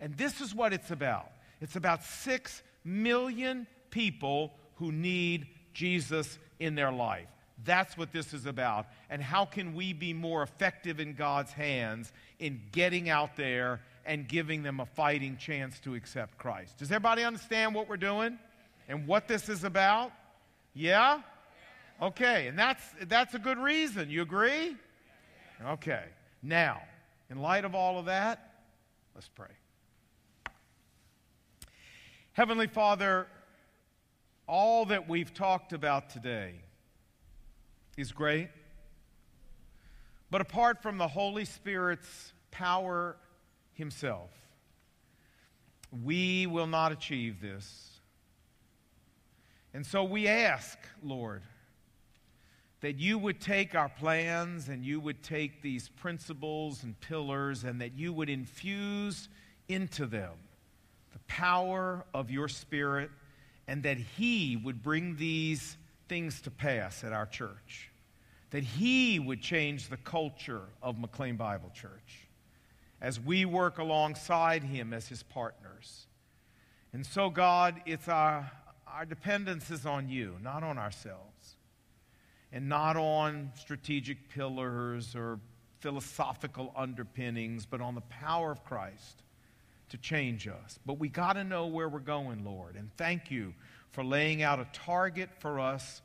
And 0.00 0.16
this 0.16 0.40
is 0.40 0.54
what 0.54 0.72
it's 0.72 0.90
about 0.90 1.30
it's 1.60 1.76
about 1.76 2.02
six 2.02 2.62
million 2.84 3.68
people 3.90 4.52
who 4.76 4.90
need 4.90 5.46
Jesus 5.72 6.38
in 6.58 6.74
their 6.74 6.90
life. 6.90 7.28
That's 7.64 7.96
what 7.96 8.12
this 8.12 8.34
is 8.34 8.46
about. 8.46 8.86
And 9.10 9.22
how 9.22 9.44
can 9.44 9.74
we 9.74 9.92
be 9.92 10.12
more 10.12 10.42
effective 10.42 11.00
in 11.00 11.14
God's 11.14 11.52
hands 11.52 12.12
in 12.38 12.60
getting 12.72 13.08
out 13.08 13.36
there 13.36 13.80
and 14.04 14.26
giving 14.26 14.62
them 14.62 14.80
a 14.80 14.86
fighting 14.86 15.36
chance 15.36 15.78
to 15.80 15.94
accept 15.94 16.38
Christ? 16.38 16.78
Does 16.78 16.90
everybody 16.90 17.24
understand 17.24 17.74
what 17.74 17.88
we're 17.88 17.96
doing 17.96 18.38
and 18.88 19.06
what 19.06 19.28
this 19.28 19.48
is 19.48 19.64
about? 19.64 20.12
Yeah? 20.74 21.20
Okay, 22.00 22.48
and 22.48 22.58
that's, 22.58 22.82
that's 23.02 23.34
a 23.34 23.38
good 23.38 23.58
reason. 23.58 24.10
You 24.10 24.22
agree? 24.22 24.76
Okay. 25.64 26.04
Now, 26.42 26.82
in 27.30 27.38
light 27.38 27.64
of 27.64 27.74
all 27.74 27.98
of 27.98 28.06
that, 28.06 28.54
let's 29.14 29.28
pray. 29.28 29.46
Heavenly 32.32 32.66
Father, 32.66 33.28
all 34.48 34.86
that 34.86 35.08
we've 35.08 35.32
talked 35.32 35.72
about 35.72 36.10
today 36.10 36.54
is 37.96 38.12
great. 38.12 38.48
But 40.30 40.40
apart 40.40 40.82
from 40.82 40.98
the 40.98 41.08
Holy 41.08 41.44
Spirit's 41.44 42.32
power 42.50 43.16
Himself, 43.74 44.30
we 46.02 46.46
will 46.46 46.66
not 46.66 46.92
achieve 46.92 47.40
this. 47.40 47.90
And 49.74 49.84
so 49.86 50.04
we 50.04 50.28
ask, 50.28 50.78
Lord, 51.02 51.42
that 52.80 52.98
you 52.98 53.16
would 53.18 53.40
take 53.40 53.74
our 53.74 53.88
plans 53.88 54.68
and 54.68 54.84
you 54.84 55.00
would 55.00 55.22
take 55.22 55.62
these 55.62 55.88
principles 55.88 56.82
and 56.82 56.98
pillars 57.00 57.64
and 57.64 57.80
that 57.80 57.92
you 57.92 58.12
would 58.12 58.28
infuse 58.28 59.28
into 59.68 60.06
them 60.06 60.32
the 61.12 61.18
power 61.26 62.04
of 62.12 62.30
your 62.30 62.48
Spirit 62.48 63.10
and 63.68 63.82
that 63.84 63.98
He 63.98 64.56
would 64.56 64.82
bring 64.82 65.16
these 65.16 65.76
things 66.08 66.40
to 66.42 66.50
pass 66.50 67.04
at 67.04 67.12
our 67.12 67.26
church. 67.26 67.90
That 68.50 68.62
He 68.62 69.18
would 69.18 69.40
change 69.40 69.88
the 69.88 69.96
culture 69.96 70.62
of 70.82 70.98
McLean 70.98 71.36
Bible 71.36 71.70
Church 71.74 72.28
as 73.00 73.18
we 73.18 73.44
work 73.44 73.78
alongside 73.78 74.62
Him 74.62 74.92
as 74.92 75.08
His 75.08 75.22
partners. 75.22 76.06
And 76.92 77.06
so, 77.06 77.30
God, 77.30 77.80
it's 77.86 78.08
our, 78.08 78.50
our 78.86 79.06
dependence 79.06 79.70
is 79.70 79.86
on 79.86 80.08
you, 80.08 80.36
not 80.42 80.62
on 80.62 80.78
ourselves 80.78 81.56
and 82.52 82.68
not 82.68 82.96
on 82.96 83.50
strategic 83.58 84.28
pillars 84.28 85.16
or 85.16 85.40
philosophical 85.80 86.72
underpinnings, 86.76 87.66
but 87.66 87.80
on 87.80 87.94
the 87.94 88.02
power 88.02 88.52
of 88.52 88.62
Christ 88.64 89.22
to 89.88 89.96
change 89.96 90.46
us. 90.46 90.78
But 90.86 90.98
we 90.98 91.08
got 91.08 91.32
to 91.34 91.44
know 91.44 91.66
where 91.66 91.88
we're 91.88 91.98
going, 91.98 92.44
Lord. 92.44 92.76
And 92.76 92.90
thank 92.96 93.30
you 93.30 93.54
for 93.92 94.02
laying 94.02 94.42
out 94.42 94.58
a 94.58 94.66
target 94.72 95.30
for 95.38 95.60
us 95.60 96.02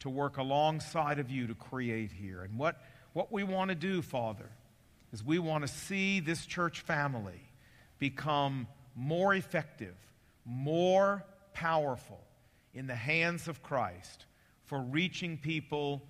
to 0.00 0.10
work 0.10 0.36
alongside 0.36 1.18
of 1.18 1.30
you 1.30 1.46
to 1.46 1.54
create 1.54 2.10
here. 2.12 2.42
And 2.42 2.58
what, 2.58 2.80
what 3.12 3.32
we 3.32 3.44
want 3.44 3.68
to 3.70 3.74
do, 3.74 4.02
Father, 4.02 4.50
is 5.12 5.24
we 5.24 5.38
want 5.38 5.66
to 5.66 5.68
see 5.68 6.20
this 6.20 6.44
church 6.44 6.80
family 6.80 7.40
become 7.98 8.66
more 8.96 9.34
effective, 9.34 9.94
more 10.44 11.24
powerful 11.52 12.20
in 12.74 12.86
the 12.86 12.94
hands 12.94 13.46
of 13.48 13.62
Christ 13.62 14.26
for 14.64 14.80
reaching 14.80 15.36
people 15.36 16.02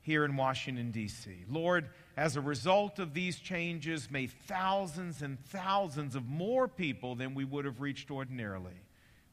here 0.00 0.24
in 0.24 0.36
Washington, 0.36 0.90
D.C. 0.90 1.44
Lord, 1.48 1.88
as 2.16 2.36
a 2.36 2.40
result 2.40 2.98
of 2.98 3.14
these 3.14 3.38
changes, 3.38 4.10
may 4.10 4.26
thousands 4.26 5.22
and 5.22 5.42
thousands 5.46 6.14
of 6.14 6.26
more 6.26 6.68
people 6.68 7.14
than 7.14 7.34
we 7.34 7.44
would 7.44 7.64
have 7.64 7.80
reached 7.80 8.10
ordinarily 8.10 8.84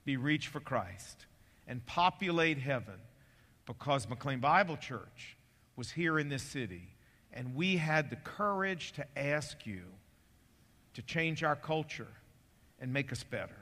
be 0.06 0.18
reached 0.18 0.48
for 0.48 0.60
Christ 0.60 1.26
and 1.72 1.86
populate 1.86 2.58
heaven 2.58 3.00
because 3.66 4.10
McLean 4.10 4.42
Bible 4.42 4.76
Church 4.76 5.38
was 5.78 5.90
here 5.90 6.20
in 6.20 6.28
this 6.28 6.44
city 6.44 6.90
and 7.32 7.56
we 7.56 7.78
had 7.78 8.10
the 8.10 8.18
courage 8.18 8.92
to 8.92 9.06
ask 9.18 9.66
you 9.66 9.84
to 10.96 11.02
change 11.02 11.46
our 11.46 11.56
culture 11.56 12.10
and 12.82 12.92
make 12.92 13.14
us 13.14 13.24
better. 13.24 13.56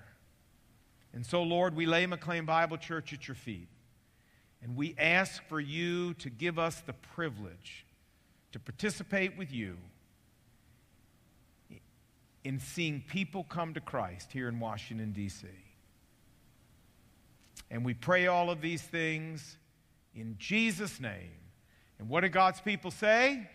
And 1.14 1.24
so, 1.24 1.44
Lord, 1.44 1.76
we 1.76 1.86
lay 1.86 2.08
McLean 2.08 2.46
Bible 2.46 2.78
Church 2.78 3.14
at 3.14 3.28
your 3.28 3.36
feet. 3.36 3.68
And 4.64 4.76
we 4.76 4.96
ask 4.98 5.48
for 5.48 5.60
you 5.60 6.16
to 6.16 6.32
give 6.32 6.58
us 6.58 6.82
the 6.82 6.94
privilege 6.94 7.86
to 8.54 8.60
participate 8.60 9.38
with 9.38 9.54
you 9.54 9.78
in 12.44 12.60
seeing 12.60 13.04
people 13.08 13.44
come 13.44 13.76
to 13.76 13.80
Christ 13.80 14.32
here 14.32 14.48
in 14.50 14.60
Washington, 14.60 15.12
D.C. 15.12 15.46
And 17.72 17.86
we 17.86 17.94
pray 17.94 18.28
all 18.28 18.50
of 18.50 18.62
these 18.62 18.82
things 18.82 19.58
in 20.16 20.36
Jesus' 20.38 21.00
name. 21.00 21.32
And 22.00 22.10
what 22.10 22.22
did 22.22 22.32
God's 22.32 22.62
people 22.62 22.92
say? 22.92 23.32
Amen. 23.32 23.48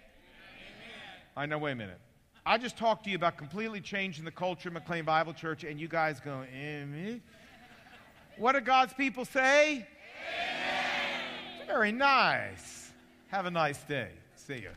I 1.36 1.46
know, 1.46 1.58
wait 1.58 1.72
a 1.72 1.76
minute. 1.76 2.00
I 2.46 2.58
just 2.58 2.76
talked 2.76 3.04
to 3.04 3.10
you 3.10 3.16
about 3.16 3.38
completely 3.38 3.80
changing 3.80 4.24
the 4.24 4.30
culture 4.30 4.68
of 4.68 4.74
McLean 4.74 5.04
Bible 5.04 5.32
Church, 5.32 5.64
and 5.64 5.80
you 5.80 5.88
guys 5.88 6.20
go, 6.20 6.44
Amen. 6.54 7.22
What 8.36 8.52
do 8.52 8.60
God's 8.60 8.92
people 8.92 9.24
say? 9.24 9.76
Amen. 9.76 11.66
Very 11.66 11.92
nice. 11.92 12.92
Have 13.28 13.46
a 13.46 13.50
nice 13.50 13.82
day. 13.84 14.10
See 14.36 14.58
you. 14.58 14.70